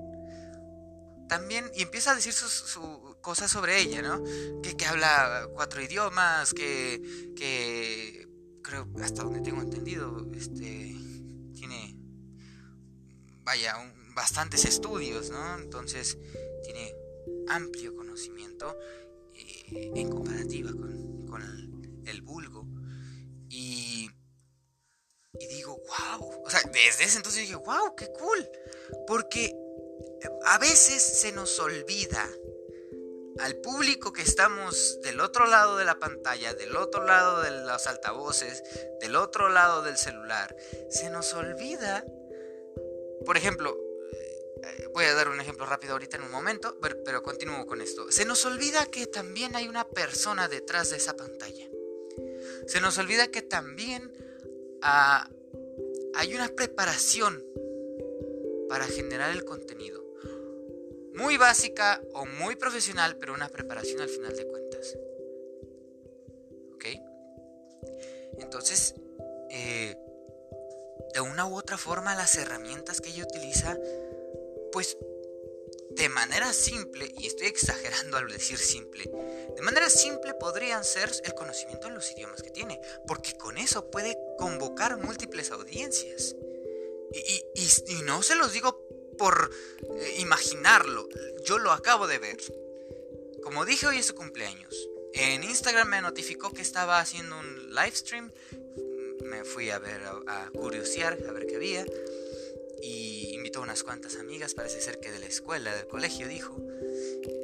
[1.33, 2.78] también, y empieza a decir sus,
[3.22, 4.22] cosas sobre ella, ¿no?
[4.61, 8.28] Que, habla cuatro idiomas, que, que
[8.61, 10.95] creo, hasta donde tengo entendido, este,
[11.55, 11.97] tiene,
[13.45, 13.76] vaya,
[14.14, 15.57] bastantes estudios, ¿no?
[15.57, 16.18] Entonces,
[16.64, 16.95] tiene
[17.49, 18.78] amplio conocimiento
[19.33, 22.68] eh, en comparativa con, con el, vulgo.
[23.49, 24.11] Y,
[25.41, 28.47] y digo, wow, o sea, desde ese entonces dije, wow, qué cool,
[29.07, 29.61] porque
[30.44, 32.28] a veces se nos olvida
[33.38, 37.86] al público que estamos del otro lado de la pantalla, del otro lado de los
[37.86, 38.62] altavoces,
[39.00, 40.54] del otro lado del celular,
[40.90, 42.04] se nos olvida,
[43.24, 43.76] por ejemplo,
[44.62, 48.10] eh, voy a dar un ejemplo rápido ahorita en un momento, pero, continúo con esto,
[48.10, 51.68] se nos olvida que también hay una persona detrás de esa pantalla.
[52.66, 54.12] Se nos olvida que también
[54.82, 55.28] ah,
[56.14, 57.44] hay una preparación
[58.68, 60.01] para generar el contenido
[61.14, 64.96] muy básica o muy profesional, pero una preparación al final de cuentas.
[66.74, 66.84] ¿Ok?
[68.38, 68.94] Entonces,
[69.50, 69.96] eh,
[71.14, 73.78] de una u otra forma, las herramientas que ella utiliza,
[74.72, 74.96] pues
[75.90, 79.04] de manera simple, y estoy exagerando al decir simple,
[79.54, 83.90] De manera simple podrían ser el conocimiento de los idiomas que tiene, porque con eso
[83.90, 86.34] puede convocar múltiples audiencias.
[87.12, 88.82] Y, y, no se los digo
[89.22, 89.52] por
[90.00, 91.08] eh, imaginarlo,
[91.44, 92.38] yo lo acabo de ver.
[93.44, 94.88] Como dije, hoy es su cumpleaños.
[95.14, 98.32] En Instagram me notificó que estaba haciendo un live stream.
[99.22, 101.86] Me fui a ver, a, curiosear, a ver qué había.
[102.82, 106.56] Y invitó a unas cuantas amigas, parece ser que de la escuela, del colegio, dijo.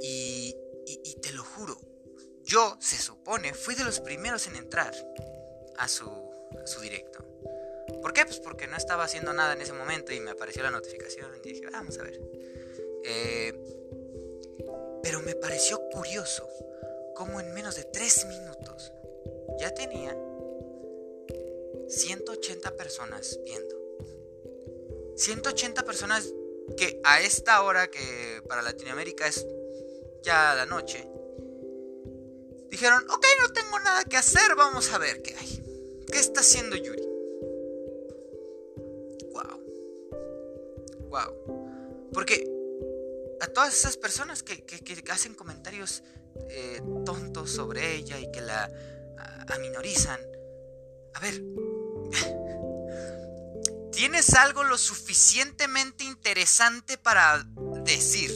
[0.02, 0.56] Y,
[1.22, 1.80] te lo juro,
[2.42, 4.92] yo, se supone, fui de los primeros en entrar
[5.76, 6.10] a su
[6.80, 7.27] directo.
[8.02, 8.24] ¿Por qué?
[8.24, 11.52] Pues porque no estaba haciendo nada en ese momento y me apareció la notificación y
[11.52, 12.20] dije, vamos a ver.
[13.04, 13.52] Eh,
[15.02, 16.48] pero me pareció curioso
[17.14, 18.92] cómo en menos de tres minutos
[19.58, 20.16] ya tenía
[21.88, 23.76] 180 personas viendo.
[25.16, 26.32] 180 personas
[26.76, 29.46] que a esta hora, que para Latinoamérica es
[30.22, 31.08] ya la noche,
[32.70, 36.04] dijeron, ok, no tengo nada que hacer, vamos a ver qué hay.
[36.06, 37.07] ¿Qué está haciendo Yuri?
[41.08, 42.10] Wow.
[42.12, 42.44] Porque
[43.40, 44.64] a todas esas personas que,
[45.10, 46.02] hacen comentarios
[46.50, 48.70] eh, tontos sobre ella y que la
[49.48, 50.20] aminorizan,
[51.14, 51.42] a ver,
[53.92, 57.44] ¿tienes algo lo suficientemente interesante para
[57.84, 58.32] decir?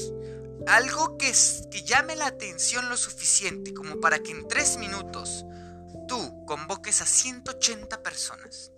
[0.66, 1.32] Algo que,
[1.70, 5.44] que llame la atención lo suficiente como para que en tres minutos
[6.06, 8.70] tú convoques a 180 personas.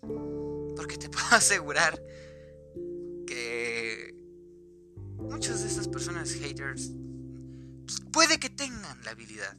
[0.00, 2.02] Porque te puedo asegurar
[5.22, 6.90] muchas de esas personas haters
[8.12, 9.56] puede que tengan la habilidad,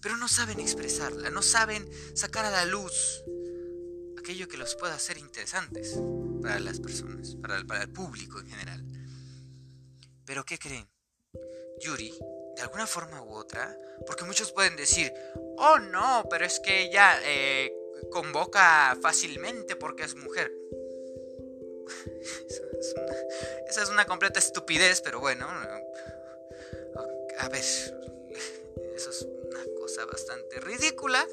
[0.00, 3.22] pero no saben expresarla, no saben sacar a la luz
[4.18, 5.98] aquello que los pueda hacer interesantes
[6.42, 8.84] para las personas, para para el público en general.
[10.24, 10.86] Pero ¿qué creen?
[11.80, 12.12] Yuri,
[12.56, 13.74] de alguna forma u otra,
[14.06, 15.12] porque muchos pueden decir,
[15.56, 17.72] oh no, pero es que ella eh,
[18.10, 20.52] convoca fácilmente porque es mujer.
[23.68, 25.46] esa es una completa estupidez, pero bueno,
[27.38, 27.62] a ver,
[28.94, 31.26] eso es una cosa bastante ridícula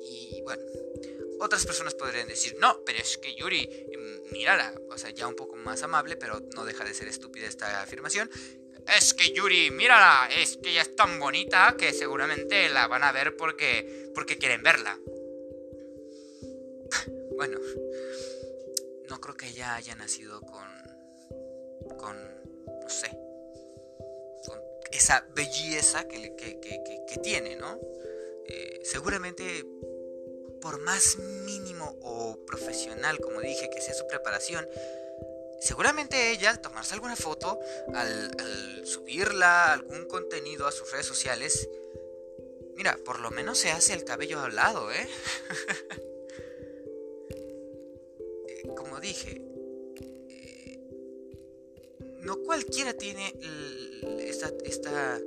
[0.00, 0.62] y, bueno,
[1.40, 5.34] otras personas podrían decir, no, pero es que Yuri, mm, mírala, o sea, ya un
[5.34, 8.30] poco más amable, pero no deja de ser estúpida esta afirmación.
[8.96, 13.10] Es que Yuri, mírala, es que ella es tan bonita que seguramente la van a
[13.10, 14.98] ver porque, porque quieren verla.
[17.36, 17.58] Bueno,
[19.16, 22.16] no creo que ella haya nacido con, con,
[22.82, 23.18] no sé,
[24.92, 27.80] esa belleza que, que, tiene, ¿no?
[28.44, 29.64] Eh, seguramente
[30.60, 34.68] por más mínimo o profesional, como dije, que sea su preparación,
[35.62, 37.58] seguramente ella al tomarse alguna foto,
[37.94, 41.70] al, subirla, algún contenido a sus redes sociales,
[42.74, 45.08] mira, por lo menos se hace el cabello al lado, ¿eh?
[48.76, 49.42] como dije,
[50.28, 50.80] eh,
[52.20, 53.34] no cualquiera tiene
[54.20, 55.18] esta, esta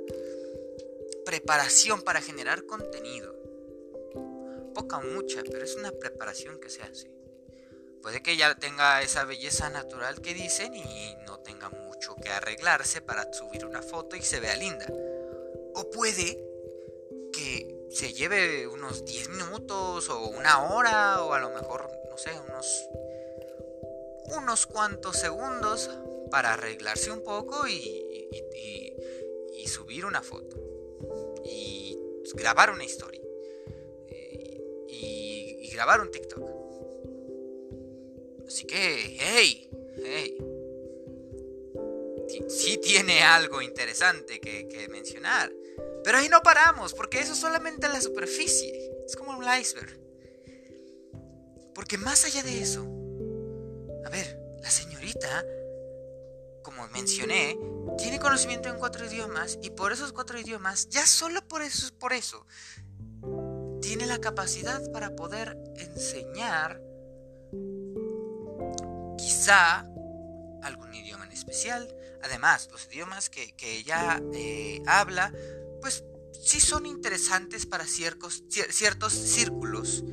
[1.26, 3.40] preparación para generar contenido
[4.72, 7.10] poca o mucha, pero es una preparación que se hace.
[8.02, 13.02] Puede que ya tenga esa belleza natural que dicen y no tenga mucho que arreglarse
[13.02, 14.86] para subir una foto y se vea linda.
[15.74, 16.42] O puede
[17.32, 22.30] que se lleve unos 10 minutos o una hora o a lo mejor, no sé,
[22.48, 22.88] unos,
[24.36, 25.90] unos cuantos segundos
[26.30, 28.94] para arreglarse un poco y, y,
[29.58, 30.56] y subir una foto.
[31.44, 31.98] Y
[32.34, 33.20] grabar una historia
[35.80, 36.44] grabar un TikTok.
[38.46, 39.70] Así que, hey,
[40.04, 40.36] hey.
[42.48, 45.50] Sí tiene algo interesante que, mencionar.
[46.04, 48.92] Pero ahí no paramos, porque eso es solamente la superficie.
[49.06, 49.98] Es como un iceberg.
[51.74, 52.84] Porque más allá de eso,
[54.04, 55.44] a ver, la señorita,
[56.62, 57.58] como mencioné,
[57.98, 62.12] tiene conocimiento en cuatro idiomas y por esos cuatro idiomas, ya solo por eso, por
[62.12, 62.46] eso,
[63.80, 66.80] tiene la capacidad para poder enseñar
[69.16, 69.86] quizá
[70.62, 71.94] algún idioma en especial.
[72.22, 75.32] Además, los idiomas que, ella eh, habla,
[75.80, 76.04] pues
[76.40, 80.04] sí son interesantes para ciertos, ciertos círculos.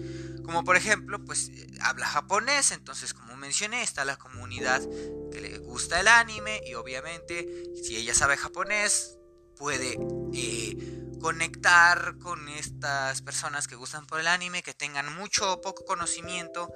[0.47, 4.81] Como por ejemplo, pues habla japonés, entonces como mencioné, está la comunidad
[5.29, 9.17] que le gusta el anime y obviamente si ella sabe japonés,
[9.57, 9.99] puede
[10.33, 15.83] eh, conectar con estas personas que gustan por el anime, que tengan mucho o poco
[15.83, 16.71] conocimiento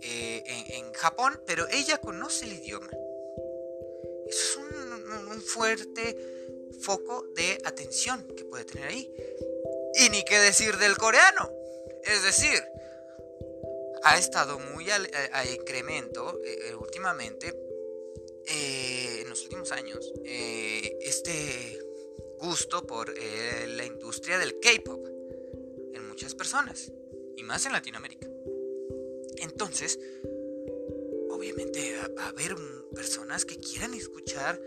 [0.00, 2.88] eh, en, Japón, pero ella conoce el idioma.
[4.26, 6.16] Eso es un, fuerte
[6.80, 9.12] foco de atención que puede tener ahí.
[9.96, 11.50] Y ni qué decir del coreano.
[12.04, 12.62] Es decir,
[14.04, 17.54] ha estado muy a, incremento eh, eh, últimamente,
[18.46, 21.78] eh, en los últimos años, este
[22.38, 25.06] gusto por la industria del K-Pop
[25.94, 26.92] en muchas personas,
[27.36, 28.28] y más en Latinoamérica.
[29.36, 29.98] Entonces,
[31.30, 32.56] obviamente va a haber
[32.94, 34.60] personas que quieran escuchar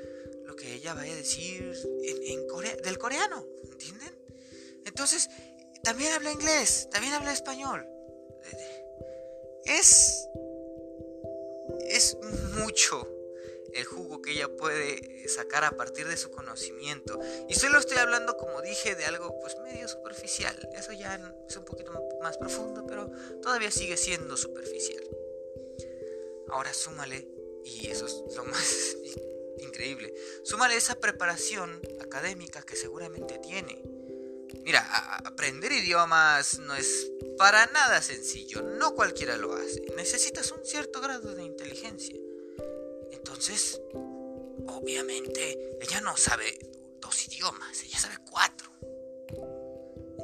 [0.45, 1.73] lo que ella vaya a decir
[2.03, 2.47] en,
[2.81, 4.15] del coreano, ¿entienden?
[4.85, 5.29] Entonces,
[5.83, 7.85] también habla inglés, también habla español.
[9.65, 10.27] Es.
[11.87, 12.17] Es
[12.55, 13.07] mucho
[13.75, 17.19] el jugo que ella puede sacar a partir de su conocimiento.
[17.49, 20.57] Y solo estoy hablando, como dije, de algo pues medio superficial.
[20.73, 21.15] Eso ya
[21.47, 21.91] es un poquito
[22.21, 23.11] más profundo, pero
[23.41, 25.03] todavía sigue siendo superficial.
[26.49, 27.27] Ahora súmale,
[27.65, 28.95] y eso es lo más
[29.57, 30.13] increíble,
[30.43, 33.83] súmale esa preparación académica que seguramente tiene
[34.63, 34.81] Mira,
[35.25, 39.81] aprender idiomas no es para nada sencillo, no cualquiera lo hace.
[39.95, 42.15] Necesitas un cierto grado de inteligencia.
[43.11, 43.81] Entonces,
[44.67, 46.57] obviamente, ella no sabe
[46.99, 48.71] dos idiomas, ella sabe cuatro.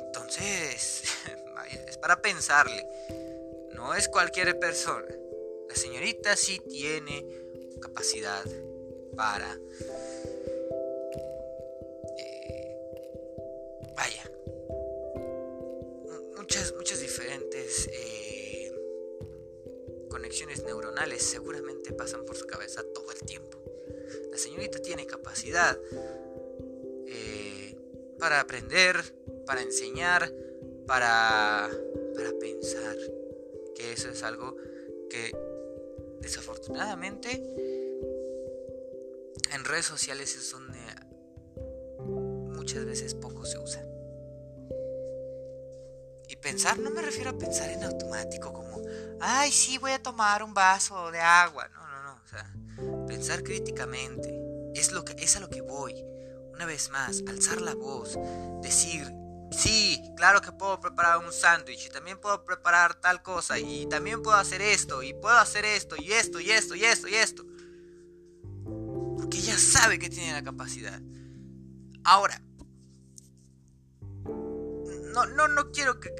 [0.07, 1.03] Entonces,
[1.87, 2.85] es para pensarle.
[3.73, 5.07] No es cualquier persona.
[5.67, 7.25] La señorita sí tiene
[7.81, 8.45] capacidad
[9.15, 9.57] para
[17.91, 18.71] Eh,
[20.09, 23.63] conexiones neuronales seguramente pasan por su cabeza todo el tiempo.
[24.29, 25.79] La señorita tiene capacidad
[27.07, 27.77] eh,
[28.19, 28.97] para aprender,
[29.45, 30.31] para enseñar,
[30.87, 31.69] para,
[32.15, 32.95] para pensar.
[33.75, 34.55] Que eso es algo
[35.09, 35.31] que
[36.19, 37.29] desafortunadamente
[39.53, 40.79] en redes sociales es donde
[42.71, 43.85] muchas veces poco se usa
[46.41, 48.81] pensar no me refiero a pensar en automático como,
[49.19, 51.67] ay, sí, voy a tomar un vaso de agua.
[51.69, 52.21] No, no, no.
[52.23, 52.51] O sea,
[53.07, 54.33] pensar críticamente
[54.73, 56.03] es, lo que, es a lo que voy.
[56.53, 58.17] Una vez más, alzar la voz,
[58.61, 59.11] decir,
[59.51, 64.21] sí, claro que puedo preparar un sándwich y también puedo preparar tal cosa y también
[64.21, 67.45] puedo hacer esto y puedo hacer esto y esto y esto y esto y esto.
[69.17, 70.99] Porque ella sabe que tiene la capacidad.
[72.03, 72.41] Ahora,
[75.11, 76.13] no, no, no quiero que.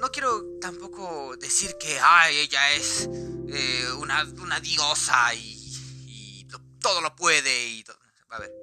[0.00, 3.08] No quiero tampoco decir que ay, ella es
[3.48, 6.46] eh, una, una, diosa y,
[6.80, 7.82] todo lo puede y
[8.28, 8.54] A ver,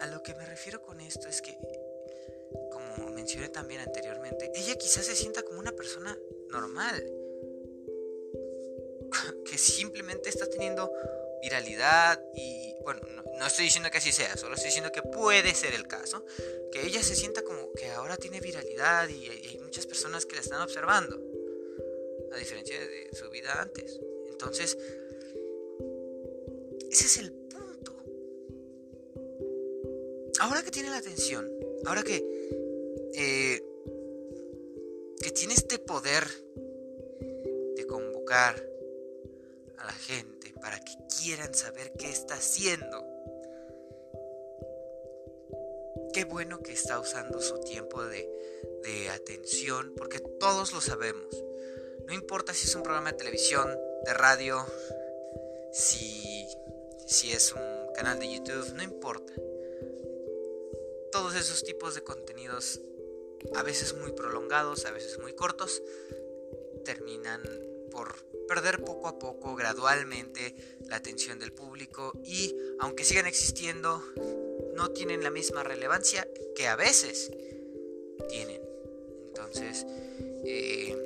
[0.00, 1.58] a lo que me refiero con esto es que,
[2.70, 6.16] como mencioné también anteriormente, ella quizás se sienta como una persona
[6.50, 7.04] normal.
[9.44, 10.90] Que simplemente está teniendo
[11.42, 13.00] viralidad y, bueno,
[13.38, 16.24] no, estoy diciendo que así sea, solo estoy diciendo que puede ser el caso,
[16.70, 20.40] que ella se sienta como que ahora tiene viralidad y, hay muchas personas que la
[20.40, 21.20] están observando,
[22.32, 24.00] a diferencia de su vida antes.
[24.30, 24.78] Entonces,
[26.90, 27.92] ese es el punto.
[30.38, 31.50] Ahora que tiene la atención,
[31.84, 32.24] ahora que,
[33.14, 33.62] eh,
[35.20, 36.24] que tiene este poder
[37.76, 38.64] de convocar
[39.78, 40.31] a la gente,
[40.62, 43.04] para que quieran saber qué está haciendo.
[46.14, 48.30] Qué bueno que está usando su tiempo de,
[49.10, 51.26] atención, porque todos lo sabemos.
[52.06, 53.68] No importa si es un programa de televisión,
[54.04, 54.64] de radio,
[55.72, 56.48] si,
[57.06, 59.32] si es un canal de YouTube, no importa.
[61.10, 62.80] Todos esos tipos de contenidos,
[63.54, 65.82] a veces muy prolongados, a veces muy cortos,
[66.84, 67.42] terminan
[67.92, 68.16] por
[68.48, 70.54] perder poco a poco, gradualmente,
[70.88, 74.02] la atención del público y, aunque sigan existiendo,
[74.74, 76.26] no tienen la misma relevancia
[76.56, 77.30] que a veces
[78.28, 78.62] tienen.
[79.28, 79.86] Entonces,
[80.44, 80.96] eh,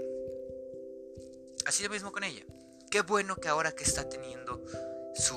[1.67, 2.45] así lo mismo con ella.
[2.91, 4.63] Qué bueno que ahora que está teniendo
[5.15, 5.37] su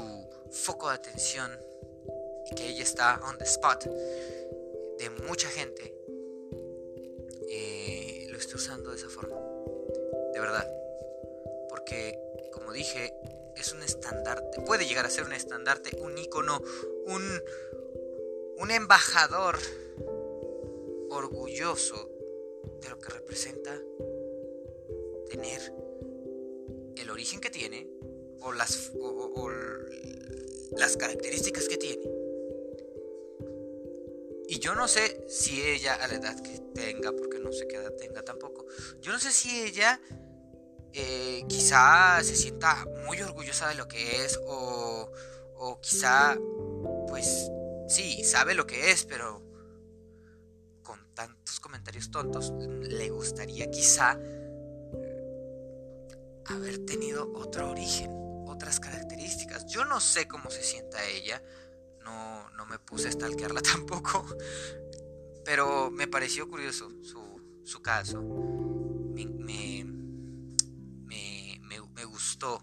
[0.52, 1.52] foco de atención
[2.50, 5.96] y que ella está on the spot de mucha gente,
[7.50, 9.36] eh, lo esté usando de esa forma.
[10.34, 10.80] De verdad
[11.90, 12.16] que,
[12.52, 13.14] como dije,
[13.56, 16.62] es un estandarte, puede llegar a ser un estandarte, un icono,
[17.06, 17.42] un,
[18.58, 19.58] un embajador
[21.10, 22.10] orgulloso
[22.82, 23.76] de lo que representa
[25.30, 25.74] tener
[26.96, 27.90] el origen que tiene
[28.42, 28.92] o las,
[30.72, 32.04] las características que tiene.
[34.48, 37.76] Y yo no sé si ella, a la edad que tenga, porque no sé qué
[37.76, 38.66] edad tenga tampoco,
[39.02, 40.02] yo no sé si ella
[40.94, 45.12] eh, quizá se sienta muy orgullosa de lo que es o,
[45.56, 46.38] o quizá
[47.08, 47.50] pues
[47.88, 49.44] sí, sabe lo que es, pero
[50.84, 54.18] con tantos comentarios tontos, le gustaría quizá
[56.46, 58.12] haber tenido otro origen,
[58.48, 59.66] otras características.
[59.68, 61.42] Yo no sé cómo se sienta ella,
[62.04, 64.26] no, no me puse a stalkearla tampoco,
[65.44, 68.22] pero me pareció curioso su, su caso.
[68.22, 69.26] Me,
[72.20, 72.62] gustó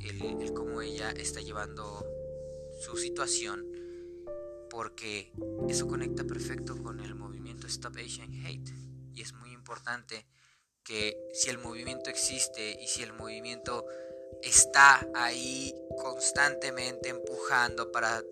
[0.00, 2.06] el, cómo ella está llevando
[2.80, 3.66] su situación
[4.70, 5.30] porque
[5.68, 8.72] eso conecta perfecto con el movimiento Stop Asian Hate.
[9.12, 10.24] Y es muy importante
[10.82, 13.84] que si el movimiento existe y si el movimiento
[14.42, 18.24] está ahí constantemente empujando para,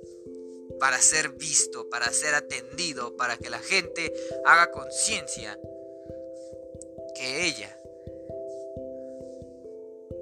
[0.79, 4.11] para ser visto, para ser atendido, para que la gente
[4.47, 5.59] haga conciencia
[7.15, 7.77] que ella,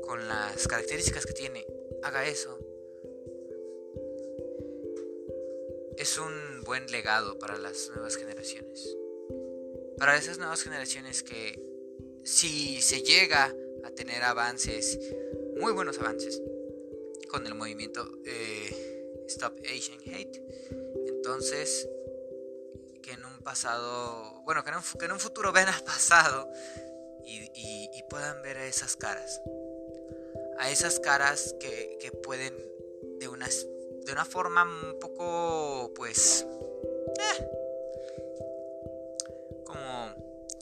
[0.09, 1.67] con las características que tiene,
[2.03, 2.59] haga eso,
[5.99, 8.97] es un buen legado para las nuevas generaciones.
[9.99, 11.63] Para esas nuevas generaciones que
[12.25, 13.55] si se llega
[13.85, 14.99] a tener avances,
[15.59, 16.41] muy buenos avances,
[17.29, 20.43] con el movimiento eh, Stop Asian Hate,
[21.07, 21.87] entonces
[23.03, 26.49] que en un pasado, bueno, que en un, futuro vean al pasado
[27.27, 29.43] y, puedan ver esas caras,
[30.59, 32.55] a esas caras que, pueden
[33.19, 36.47] de una, de una forma un poco, pues,
[37.19, 37.49] eh,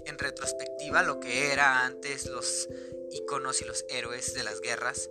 [0.06, 2.68] en retrospectiva lo que era antes los
[3.10, 5.10] iconos y los héroes de las guerras,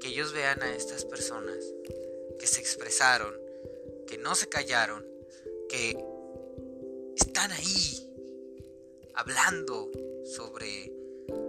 [0.00, 1.58] que ellos vean a estas personas
[2.38, 3.38] que se expresaron,
[4.06, 5.04] que no se callaron,
[5.68, 5.96] que
[7.16, 8.10] están ahí
[9.14, 9.90] hablando
[10.24, 10.92] sobre,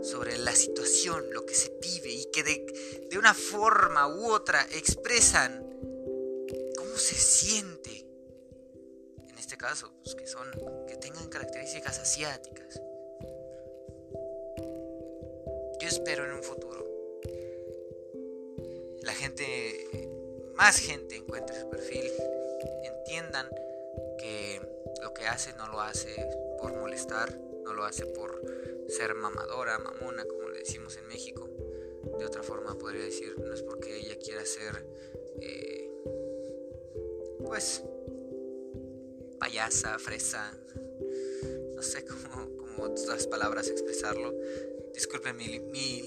[0.01, 4.65] sobre la situación, lo que se vive y que de, de una forma u otra
[4.71, 5.67] expresan
[6.75, 8.07] cómo se siente
[9.37, 10.49] este caso, pues, que son
[10.87, 12.81] que tengan características asiáticas.
[15.81, 16.71] Yo espero en un futuro
[19.01, 20.09] la gente,
[20.55, 22.11] más gente encuentre su perfil,
[22.83, 23.49] entiendan
[24.19, 24.61] que
[25.01, 26.15] lo que hace no lo hace
[26.59, 28.41] por molestar, no lo hace por
[28.91, 31.49] ser mamadora, mamona, como le decimos en México.
[32.19, 34.85] De otra forma podría decir, no es porque ella quiera ser,
[35.39, 35.89] eh,
[37.45, 37.83] pues,
[39.39, 40.51] payasa, fresa,
[41.73, 44.33] no sé cómo, cómo otras palabras expresarlo.
[44.93, 46.01] Disculpen mi, mi,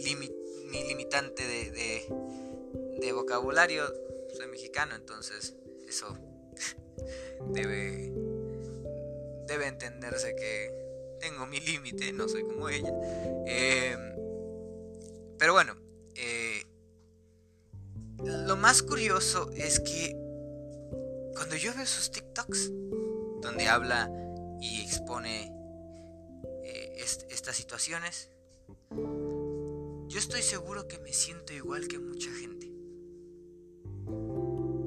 [0.88, 2.06] limitante de,
[3.00, 3.84] de, vocabulario,
[4.36, 5.54] soy mexicano, entonces
[5.88, 6.18] eso
[7.52, 8.12] debe,
[9.46, 10.83] debe entenderse que
[11.24, 12.92] tengo mi límite, no soy como ella.
[13.46, 13.98] Em,
[15.38, 15.74] pero bueno,
[16.14, 16.66] eh,
[18.22, 20.14] lo más curioso es que
[21.34, 22.70] cuando yo veo sus TikToks,
[23.40, 24.10] donde habla
[24.60, 25.50] y expone
[26.62, 28.28] eh, estas situaciones,
[28.90, 32.70] yo estoy seguro que me siento igual que mucha gente.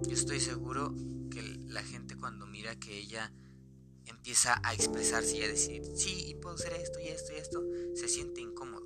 [0.08, 0.94] Yo estoy seguro
[1.32, 3.34] que la gente cuando mira que ella
[4.18, 7.64] empieza a expresarse y a decir, sí, puedo hacer esto y esto y esto,
[7.94, 8.84] se siente incómodo.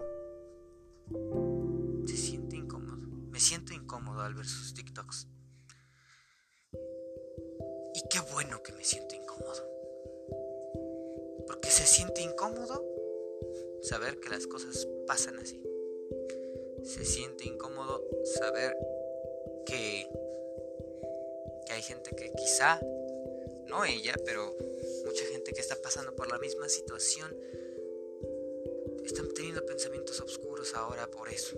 [2.06, 3.08] Se siente incómodo.
[3.32, 5.28] Me siento incómodo al ver sus TikToks.
[6.74, 9.68] Y qué bueno que me siento incómodo.
[11.48, 12.86] Porque se siente incómodo
[13.82, 15.64] saber que las cosas pasan así.
[16.84, 18.76] Se siente incómodo saber
[19.66, 20.08] que,
[21.66, 22.80] que hay gente que quizá,
[23.68, 24.56] no ella, pero
[25.06, 27.36] mucha gente que está pasando por la misma situación,
[29.04, 31.58] están teniendo pensamientos oscuros ahora por eso.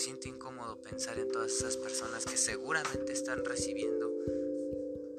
[0.00, 4.10] siente incómodo pensar en todas esas personas que seguramente están recibiendo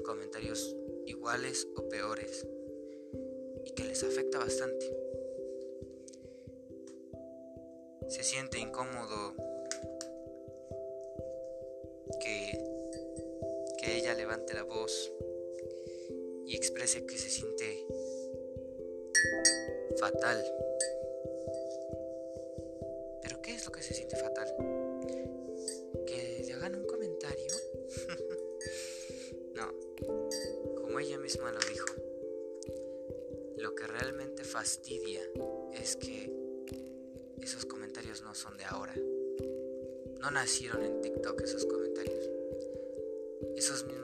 [0.04, 0.76] comentarios
[1.06, 2.48] iguales o peores
[3.64, 4.92] y que les afecta bastante.
[8.10, 9.36] Se siente incómodo
[14.52, 15.12] levante la voz
[16.46, 17.86] y exprese que se siente
[19.98, 20.44] fatal.
[23.22, 24.32] ¿Pero qué es lo que se siente fatal?
[31.50, 31.86] lo dijo.
[33.58, 35.22] Lo que realmente fastidia
[35.74, 36.32] es que
[37.42, 38.94] esos comentarios no son de ahora.
[38.96, 42.30] No nacieron en TikTok esos comentarios.
[43.56, 44.01] Esos mismos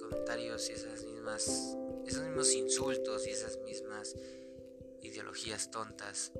[0.00, 1.76] comentarios y esas mismas
[2.06, 4.14] esos mismos insultos y esas mismas
[5.02, 6.32] ideologías tontas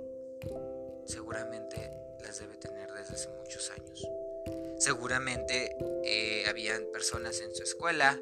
[1.06, 1.90] seguramente
[2.22, 4.06] las debe tener desde hace muchos años.
[4.78, 8.20] Seguramente eh, habían personas en su escuela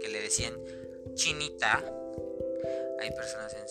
[0.00, 0.54] que le decían
[1.14, 1.84] chinita.
[3.00, 3.68] Hay personas en,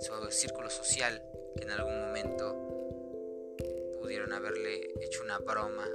[0.00, 1.22] su círculo social
[1.56, 2.56] que en algún momento
[4.00, 5.88] pudieron haberle hecho una broma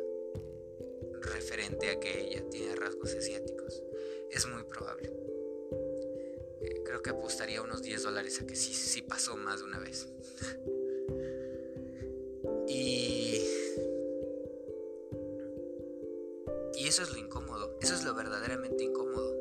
[1.24, 3.82] referente a que ella tiene rasgos asiáticos.
[4.30, 5.12] Es muy probable.
[6.62, 9.80] Eh, creo que apostaría unos 10 dólares a que sí, sí pasó más de una
[9.80, 10.08] vez.
[12.68, 13.42] y...
[16.76, 19.38] Y eso es lo incómodo, eso es lo verdaderamente incómodo.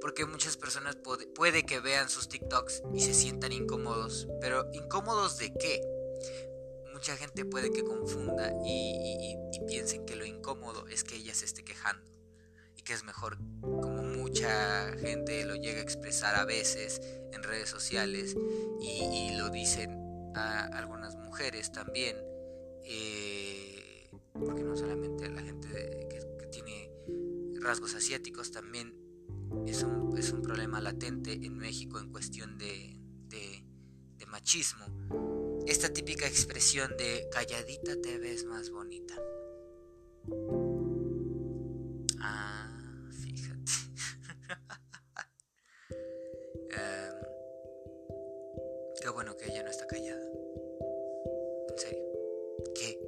[0.00, 0.96] Porque muchas personas
[1.34, 4.28] puede, que vean sus TikToks y se sientan incómodos.
[4.40, 5.80] Pero ¿incómodos de qué?
[7.04, 9.36] Mucha gente puede que confunda y,
[9.68, 12.02] piensen que lo incómodo es que ella se esté quejando.
[12.78, 17.68] Y que es mejor, como mucha gente lo llega a expresar a veces en redes
[17.68, 18.34] sociales
[18.80, 20.00] y, lo dicen
[20.34, 22.16] a algunas mujeres también.
[22.84, 25.68] Eh, porque no solamente la gente
[26.08, 26.90] que, tiene
[27.60, 28.94] rasgos asiáticos también
[29.66, 32.98] es un, es un problema latente en México en cuestión de,
[33.28, 33.62] de,
[34.26, 35.43] machismo.
[35.66, 39.14] Esta típica expresión de calladita te ves más bonita.
[42.20, 43.72] Ah, fíjate.
[46.76, 47.14] Em,
[49.00, 50.26] qué bueno que ella no está callada.
[51.68, 52.04] En serio.
[52.74, 53.03] Qué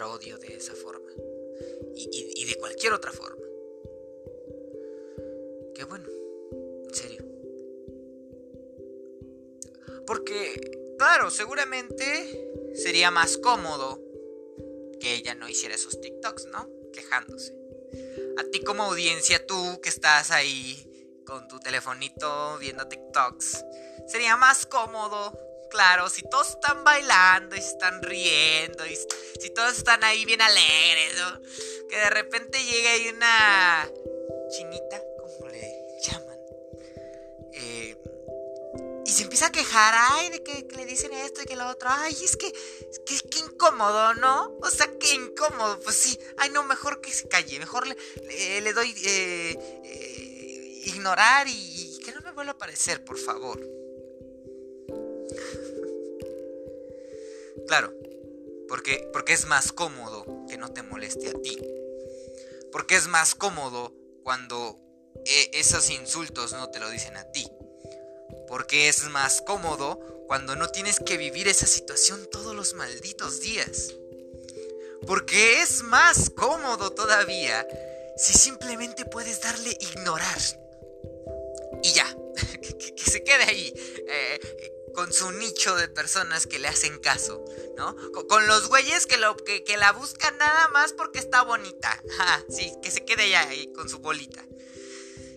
[0.00, 1.10] odio de esa forma
[1.94, 3.44] y, de cualquier otra forma.
[5.74, 7.24] Qué bueno, en serio.
[10.06, 14.00] Porque, claro, seguramente sería más cómodo
[14.98, 16.70] que ella no hiciera esos TikToks, ¿no?
[16.92, 17.54] Quejándose.
[18.38, 23.64] A ti como audiencia, tú que estás ahí con tu telefonito viendo TikToks,
[24.08, 25.38] sería más cómodo
[25.72, 28.92] claro, si todos están bailando y están riendo y
[29.42, 31.14] si todos están ahí bien alegres,
[31.90, 33.90] que de repente llega ahí una
[34.50, 36.38] chinita, ¿cómo le llaman?
[37.52, 37.96] Eh,
[39.04, 41.88] y se empieza a quejar, ay, de que, le dicen esto y que lo otro,
[41.90, 44.56] ay, es que, es que, incómodo, ¿no?
[44.62, 47.96] O sea, que incómodo, pues sí, ay, no, mejor que se calle, mejor le,
[48.60, 53.58] le, doy eh, eh, ignorar y, y que no me vuelva a aparecer, por favor.
[57.68, 57.94] Claro,
[58.68, 61.58] porque, porque es más cómodo que no te moleste a ti.
[62.70, 64.78] Porque es más cómodo cuando
[65.24, 67.46] eh, esos insultos no te lo dicen a ti.
[68.48, 73.94] Porque es más cómodo cuando no tienes que vivir esa situación todos los malditos días.
[75.06, 77.66] Porque es más cómodo todavía
[78.16, 80.38] si simplemente puedes darle ignorar.
[81.82, 82.06] Y ya,
[82.96, 83.72] que, se quede ahí.
[84.08, 87.44] Eh, con su nicho de personas que le hacen caso,
[87.76, 87.96] ¿no?
[88.28, 92.02] Con, los güeyes que, lo, que, la buscan nada más porque está bonita.
[92.48, 94.44] sí, que se quede allá ahí con su bolita.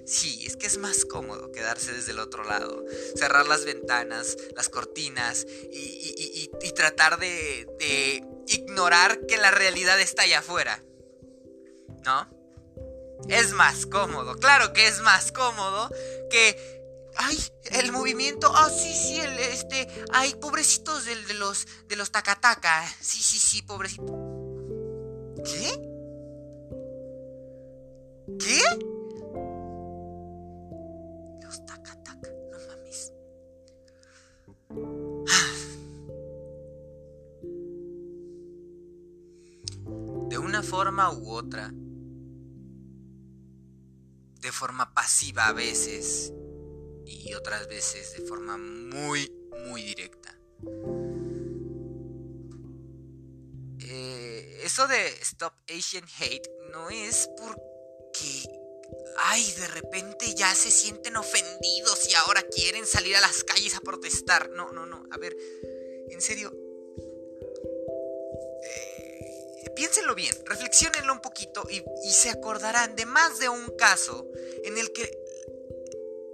[0.06, 2.86] Sí, es que es más cómodo quedarse desde el otro lado,
[3.16, 10.40] cerrar las ventanas, las cortinas y, tratar de, de ignorar que la realidad está allá
[10.40, 10.84] afuera.
[12.04, 12.30] ¿No?
[13.30, 15.90] Es más cómodo, claro que es más cómodo
[16.30, 16.75] que
[17.18, 17.38] ay,
[17.72, 22.86] el movimiento, ah, sí, sí, el, este, ay, pobrecitos de, de los, de los tacataca,
[23.00, 24.14] sí, sí, sí, pobrecito.
[25.44, 25.80] ¿Qué?
[28.40, 28.60] ¿Qué?
[31.44, 33.14] Los tacataca, no mames.
[40.30, 41.72] De una forma u otra,
[44.42, 46.34] de forma pasiva a veces,
[47.06, 49.32] y otras veces de forma muy,
[49.66, 50.38] muy directa.
[53.80, 58.44] Eh, eso de Stop Asian Hate no es porque,
[59.18, 63.82] ay, de repente ya se sienten ofendidos y ahora quieren salir a las calles a
[63.82, 64.50] protestar.
[64.50, 65.04] No, no, no.
[65.12, 65.36] A ver,
[66.10, 66.52] en serio.
[68.64, 74.28] Eh, piénsenlo bien, reflexionenlo un poquito y, y se acordarán de más de un caso
[74.64, 75.25] en el que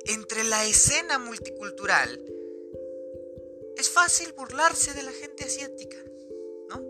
[0.05, 2.21] entre la escena multicultural,
[3.77, 5.97] es fácil burlarse de la gente asiática,
[6.69, 6.83] ¿no?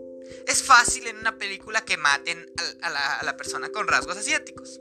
[0.46, 2.52] Es fácil en una película que maten
[2.82, 4.80] a, la, persona con rasgos asiáticos.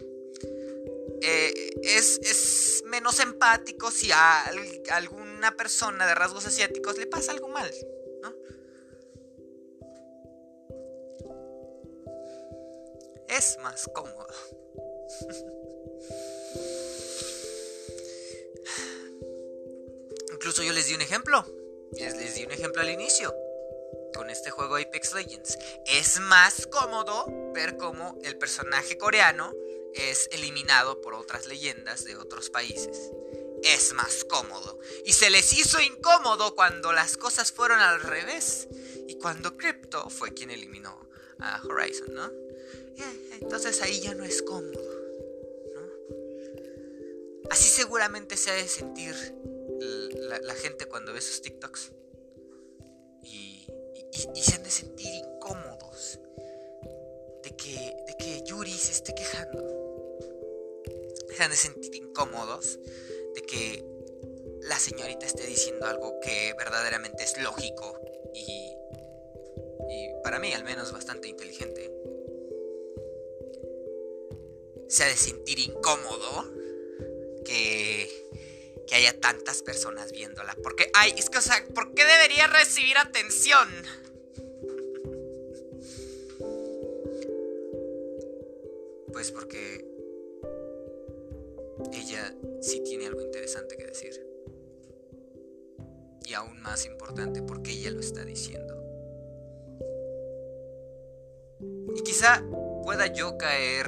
[1.22, 4.46] Eh, es, menos empático si a,
[4.92, 7.72] alguna persona de rasgos asiáticos le pasa algo mal,
[8.22, 8.34] ¿no?
[13.30, 14.28] es más cómodo.
[20.42, 21.46] Incluso yo les di un ejemplo.
[21.92, 23.32] Les, di un ejemplo al inicio.
[24.16, 25.56] Con este juego Apex Legends.
[25.86, 29.54] Es más cómodo ver cómo el personaje coreano
[29.94, 33.12] es eliminado por otras leyendas de otros países.
[33.62, 34.80] Es más cómodo.
[35.06, 38.68] Y se les hizo incómodo cuando las cosas fueron al revés.
[39.08, 41.08] Y cuando Crypto fue quien eliminó
[41.38, 42.26] a Horizon, ¿no?
[42.26, 44.90] Eh, entonces ahí ya no es cómodo.
[47.52, 49.14] Así seguramente se ha de sentir
[49.82, 51.92] la, gente cuando ve sus TikToks.
[53.24, 53.68] Y,
[54.42, 56.20] se han de sentir incómodos
[57.44, 60.18] de que, de que Yuri se esté quejando.
[61.36, 62.80] Se han de sentir incómodos
[63.36, 63.86] de que
[64.62, 68.00] la señorita esté diciendo algo que verdaderamente es lógico
[68.34, 68.72] y
[70.24, 71.92] para mí al menos bastante inteligente.
[74.88, 76.54] Se ha de sentir incómodo
[77.46, 78.30] que
[78.92, 80.54] que haya tantas personas viéndola.
[80.62, 83.70] Porque, ay, es que, o sea, ¿por qué debería recibir atención?
[89.14, 89.88] Pues porque
[91.94, 94.12] ella sí tiene algo interesante que decir.
[96.26, 98.76] Y aún más importante, porque ella lo está diciendo.
[101.96, 102.44] Y quizá
[102.84, 103.88] pueda yo caer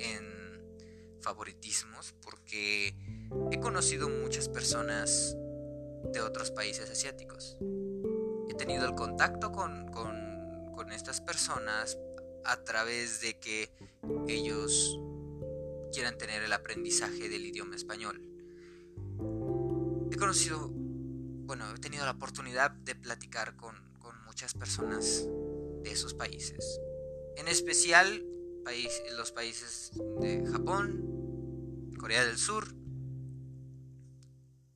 [0.00, 2.96] en favoritismos porque
[3.50, 5.36] He conocido muchas personas
[6.12, 7.56] de otros países asiáticos.
[8.48, 9.84] He tenido el contacto con,
[10.92, 11.98] estas personas
[12.44, 13.68] a través de que
[14.28, 14.96] ellos
[15.92, 18.22] quieran tener el aprendizaje del idioma español.
[20.12, 23.74] He conocido, bueno, he tenido la oportunidad de platicar con,
[24.26, 25.26] muchas personas
[25.82, 26.80] de esos países.
[27.36, 28.24] En especial
[29.16, 32.66] los países de Japón, Corea del Sur,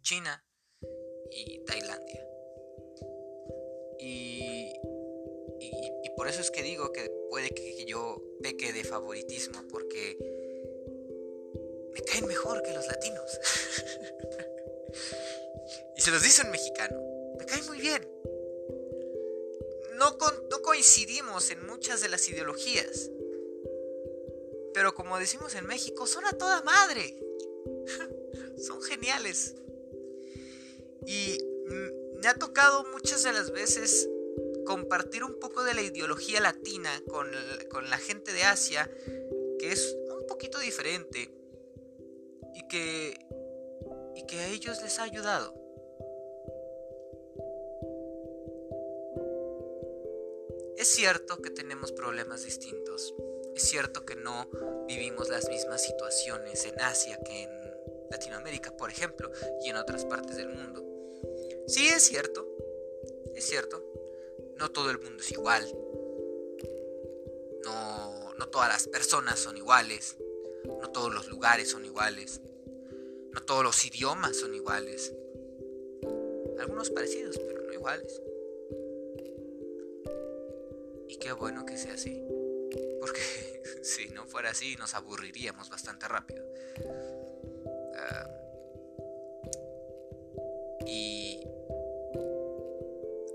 [0.09, 0.43] China
[1.31, 2.27] y Tailandia.
[4.01, 4.73] Y,
[5.61, 10.17] y, por eso es que digo que puede que yo peque de favoritismo, porque
[11.93, 13.39] me caen mejor que los latinos.
[15.99, 16.99] y se los dice un mexicano,
[17.39, 18.09] me caen muy bien.
[19.97, 20.17] No,
[20.51, 23.11] no coincidimos en muchas de las ideologías.
[24.73, 27.15] Pero como decimos en México, son a toda madre.
[28.57, 29.55] son geniales.
[31.07, 31.39] Y
[32.20, 34.09] me ha tocado muchas de las veces
[34.65, 37.31] compartir un poco de la ideología latina con,
[37.89, 38.91] la gente de Asia,
[39.59, 41.31] que es un poquito diferente
[42.55, 43.19] y que,
[44.15, 45.55] y que a ellos les ha ayudado.
[50.77, 53.15] Es cierto que tenemos problemas distintos.
[53.57, 54.49] Es cierto que no
[54.87, 57.58] vivimos las mismas situaciones en Asia que en
[58.11, 59.31] Latinoamérica, por ejemplo,
[59.63, 60.85] y en otras partes del mundo.
[61.67, 62.49] Sí, es cierto,
[63.35, 63.85] es cierto,
[64.57, 65.65] no todo el mundo es igual,
[67.65, 70.17] no, no todas las personas son iguales,
[70.81, 72.41] no todos los lugares son iguales,
[73.33, 75.13] no todos los idiomas son iguales,
[76.59, 78.21] algunos parecidos, pero no iguales.
[81.09, 82.23] Y qué bueno que sea así,
[83.01, 86.45] porque si no fuera así nos aburriríamos bastante rápido.
[90.87, 91.43] Y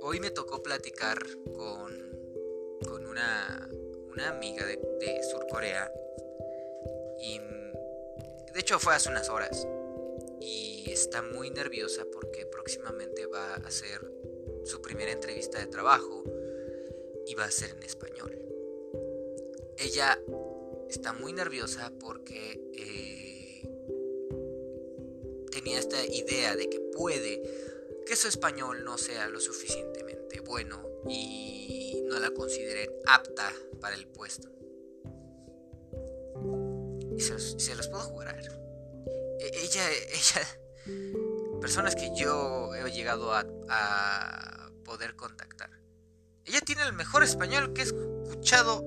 [0.02, 1.18] hoy me tocó platicar
[1.56, 3.70] con, con una,
[4.12, 5.22] una amiga de, de.
[7.20, 9.68] Y de hecho fue hace unas horas.
[10.40, 14.02] Y está muy nerviosa porque próximamente va a hacer
[14.66, 16.24] su primera entrevista de trabajo
[17.26, 18.38] y va a ser en español.
[19.78, 20.20] Ella
[20.90, 23.23] está muy nerviosa porque eh,
[25.64, 27.42] tenía esta idea de que puede
[28.06, 33.50] que su español no sea lo suficientemente bueno y no la consideren apta
[33.80, 34.50] para el puesto.
[37.16, 38.38] Y se los, puedo jugar.
[39.40, 45.70] E, ella, ella, personas que yo he llegado a, a poder contactar.
[46.44, 48.84] Ella tiene el mejor español que he escuchado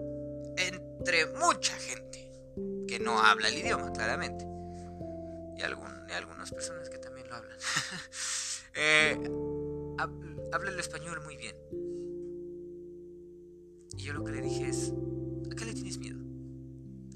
[0.59, 2.31] entre mucha gente
[2.86, 4.56] que no habla el idioma, claramente.
[5.59, 7.59] Y, algún, y algunas personas que también lo hablan.
[8.78, 9.19] Eh,
[10.53, 11.57] habla el español muy bien.
[13.97, 14.93] Y yo lo que le dije es,
[15.51, 16.19] ¿a qué le tienes miedo?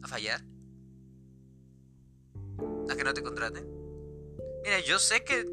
[0.02, 0.42] ¿A fallar?
[2.88, 3.68] ¿A que no te contraten?
[4.62, 5.44] Mira, yo sé que,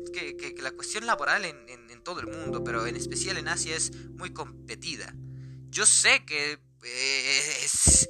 [0.61, 1.57] la cuestión laboral en,
[2.03, 5.13] todo el mundo, pero en especial en Asia, es muy competida.
[5.69, 8.07] Yo sé que eh, es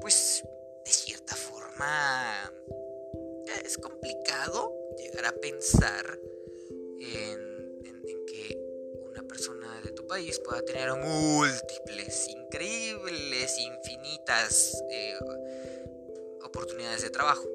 [0.00, 0.44] pues
[0.84, 2.52] de cierta forma
[3.64, 6.20] es complicado llegar a pensar
[7.00, 8.58] en, que
[9.10, 15.14] una persona de tu país pueda tener múltiples, increíbles, infinitas eh,
[16.42, 17.48] oportunidades de trabajo.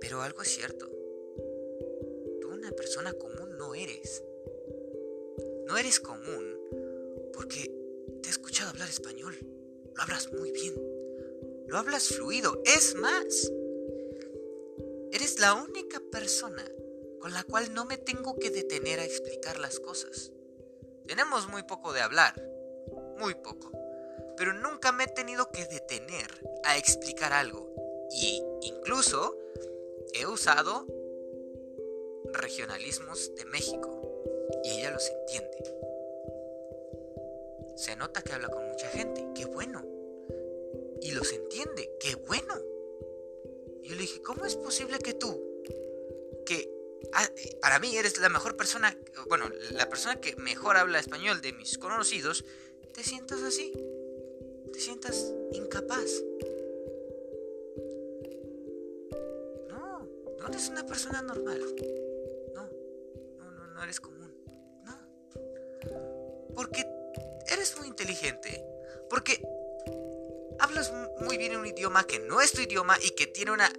[0.00, 0.86] Pero algo es cierto.
[2.40, 4.22] Tú una persona común no eres.
[5.66, 6.58] No eres común
[7.32, 7.70] porque
[8.22, 9.36] te he escuchado hablar español.
[9.94, 10.74] Lo hablas muy bien.
[11.66, 12.60] Lo hablas fluido.
[12.64, 13.52] Es más,
[15.12, 16.64] eres la única persona
[17.20, 20.32] con la cual no me tengo que detener a explicar las cosas.
[21.06, 22.34] Tenemos muy poco de hablar.
[23.18, 23.70] Muy poco.
[24.36, 26.30] Pero nunca me he tenido que detener
[26.64, 27.74] a explicar algo.
[28.10, 29.36] Y incluso
[30.14, 30.86] he usado
[32.32, 34.24] regionalismos de México
[34.64, 35.80] y ella los entiende.
[37.76, 39.84] Se nota que habla con mucha gente, qué bueno.
[41.02, 42.69] Y los entiende, qué bueno.
[43.82, 45.40] Y yo le dije, ¿cómo es posible que tú,
[46.46, 46.70] que
[47.12, 47.28] ah,
[47.60, 48.96] para mí eres la mejor persona,
[49.28, 52.44] bueno, la persona que mejor habla español de mis conocidos,
[52.92, 53.72] te sientas así?
[54.72, 56.22] Te sientas incapaz.
[59.68, 60.08] No,
[60.38, 61.60] no eres una persona normal.
[62.54, 62.68] No,
[63.38, 64.32] no, no, no eres común.
[64.84, 66.54] No.
[66.54, 66.86] Porque
[67.48, 68.64] eres muy inteligente.
[69.08, 69.42] Porque
[70.60, 73.70] hablas muy bien un idioma que no es tu idioma y que tiene una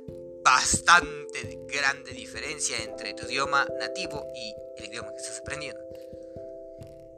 [0.44, 5.82] bastante grande diferencia entre tu idioma nativo y el idioma que estás aprendiendo.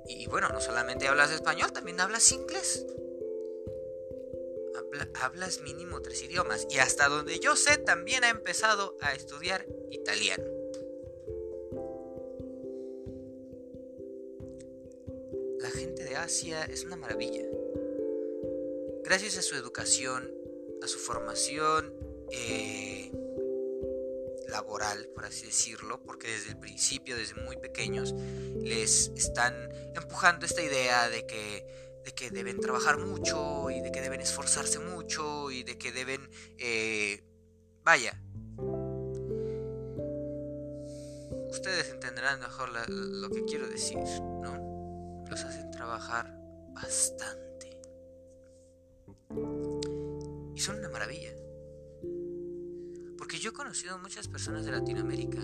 [0.06, 2.85] Y bueno, no solamente hablas español, también hablas inglés.
[5.22, 6.68] hablas mínimo tres idiomas.
[6.69, 10.44] Y hasta donde yo sé, también ha empezado a estudiar italiano.
[15.60, 17.44] La gente de Asia es una maravilla.
[19.03, 20.31] Gracias a su educación,
[20.81, 21.93] a su formación
[22.31, 23.11] eh,
[24.47, 28.13] laboral, por así decirlo, porque desde el principio, desde muy pequeños,
[28.61, 29.53] les están
[29.93, 34.80] empujando esta idea de que, de que deben trabajar mucho y de que deben esforzarse
[34.80, 37.23] mucho y de que deben, eh,
[37.84, 38.17] vaya,
[41.49, 45.25] ustedes entenderán mejor lo que quiero decir, ¿no?
[45.30, 46.34] los hacen trabajar
[46.73, 47.52] bastante.
[50.56, 51.34] Y son una maravilla.
[53.18, 55.41] Porque yo he conocido muchas personas de Latinoamérica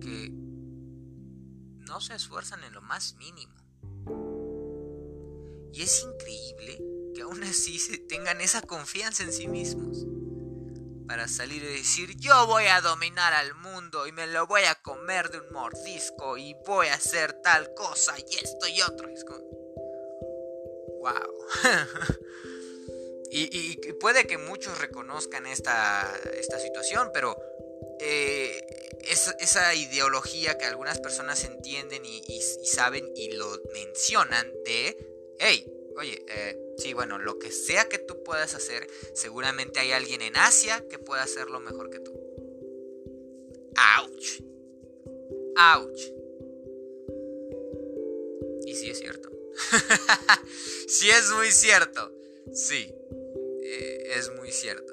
[0.00, 0.30] que
[1.80, 3.54] no se esfuerzan en lo más mínimo.
[5.72, 6.80] Y es increíble
[7.14, 7.78] que aún así
[8.08, 10.06] tengan esa confianza en sí mismos
[11.06, 14.74] para salir y decir yo voy a dominar al mundo y me lo voy a
[14.76, 19.08] comer de un mordisco y voy a hacer tal cosa y esto y otro.
[19.08, 19.44] Es como...
[21.00, 21.34] ¡Wow!
[23.36, 26.08] y, puede que muchos reconozcan esta,
[26.38, 27.36] esta situación, pero
[28.00, 28.60] eh,
[29.10, 34.96] es, esa ideología que algunas personas entienden y, saben y lo mencionan de,
[35.38, 35.66] hey,
[35.96, 40.36] oye, eh, sí, bueno, lo que sea que tú puedas hacer, seguramente hay alguien en
[40.36, 42.12] Asia que pueda hacerlo mejor que tú.
[43.76, 44.42] ¡Auch!
[45.56, 45.98] ¡Auch!
[48.66, 49.30] Y sí es cierto.
[50.88, 52.12] sí es muy cierto.
[52.52, 52.94] Sí,
[53.74, 54.92] eh, es muy cierto.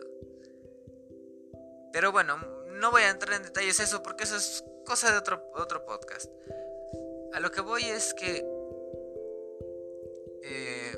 [1.94, 2.38] Pero bueno,
[2.68, 6.32] no voy a entrar en detalles eso porque eso es cosa de otro, otro podcast.
[7.34, 8.46] A lo que voy es que
[10.44, 10.98] eh,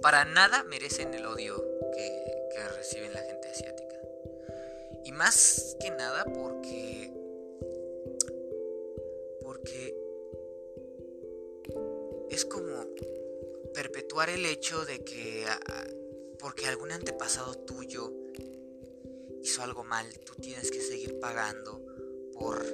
[0.00, 2.24] para nada merecen el odio que,
[2.76, 3.96] reciben la gente asiática.
[5.04, 6.34] Y más que nada porque...
[6.34, 7.07] Porque
[14.28, 15.46] el hecho de que
[16.40, 18.12] porque algún antepasado tuyo
[19.42, 21.80] hizo algo mal, tú tienes que seguir pagando
[22.34, 22.66] por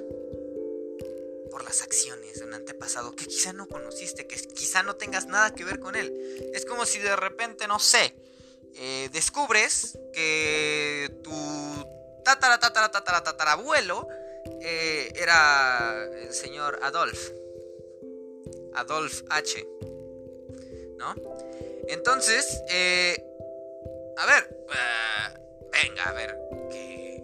[1.51, 5.53] por las acciones de un antepasado que quizá no conociste, que quizá no tengas nada
[5.53, 6.11] que ver con él.
[6.53, 8.13] Es como si de repente, no sé,
[8.73, 11.31] eh, descubres que tu
[12.25, 14.07] tatara, tatara, tatara, tatarabuelo
[14.61, 17.29] eh, era el señor Adolf.
[18.73, 19.65] Adolf H.
[20.97, 21.13] ¿No?
[21.87, 23.15] Entonces, eh,
[24.17, 24.65] a ver,
[25.71, 26.37] venga, a ver,
[26.71, 27.23] que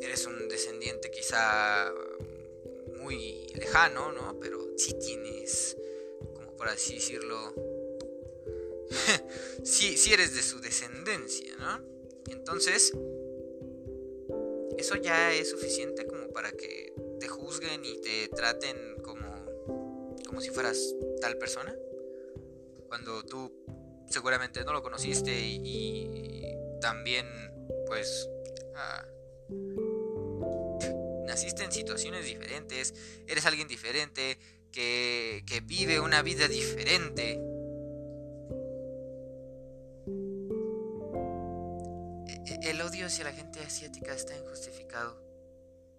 [0.00, 1.92] eres un descendiente quizá
[2.96, 4.38] muy lejano, ¿no?
[4.40, 5.76] Pero sí tienes,
[6.34, 7.54] como por así decirlo,
[9.64, 11.80] sí, eres de su descendencia, ¿no?
[12.30, 12.92] Entonces,
[14.76, 19.46] eso ya es suficiente como para que te juzguen y te traten como,
[20.26, 21.74] como si fueras tal persona.
[22.88, 23.52] Cuando tú
[24.06, 26.42] seguramente no lo conociste y,
[26.80, 27.26] también
[27.86, 28.28] pues
[28.76, 29.04] ah,
[31.26, 32.94] naciste en situaciones diferentes,
[33.26, 34.38] eres alguien diferente,
[34.72, 37.40] que, que vive una vida diferente.
[42.26, 45.20] E, e, el odio hacia la gente asiática está injustificado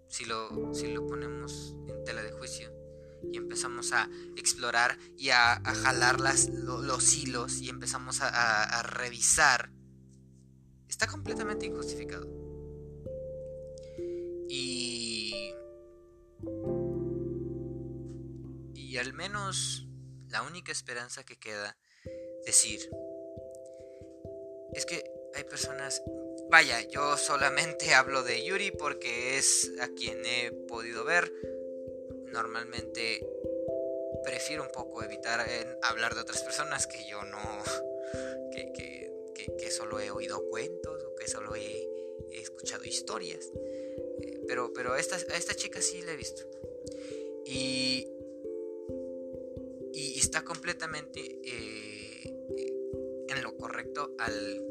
[0.07, 2.78] si lo, si lo ponemos en tela de juicio
[3.31, 9.71] y empezamos a explorar y a, jalar las, los hilos y empezamos a, revisar,
[10.87, 12.27] está completamente injustificado.
[14.49, 15.53] Y.
[18.73, 19.87] Y al menos
[20.29, 21.77] la única esperanza que queda
[22.45, 22.79] decir
[24.73, 25.03] es que
[25.35, 26.01] hay personas.
[26.49, 31.31] Vaya, yo solamente hablo de Yuri porque es a quien he podido ver
[32.31, 33.25] normalmente
[34.23, 35.45] prefiero un poco evitar
[35.81, 37.39] hablar de otras personas que yo no,
[38.51, 41.87] que, que, que, solo he oído cuentos o que solo he,
[42.31, 43.51] escuchado historias.
[44.21, 46.43] Eh, pero, pero a esta, esta chica sí la he visto.
[47.45, 48.07] Y,
[49.93, 54.63] y está completamente eh, en lo correcto al,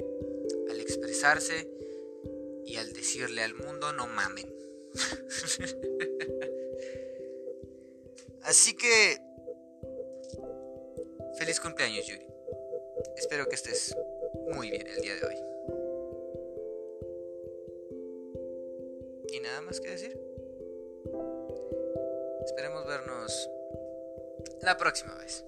[0.71, 1.69] al expresarse
[2.65, 4.55] y al decirle al mundo no mamen.
[8.49, 9.19] Así que...
[11.37, 12.27] Feliz cumpleaños, Yuri.
[13.15, 13.95] Espero que estés
[14.55, 15.35] muy bien el día de hoy.
[19.35, 20.19] ¿Y nada más que decir?
[22.47, 23.51] Esperemos vernos
[24.63, 25.45] la próxima vez.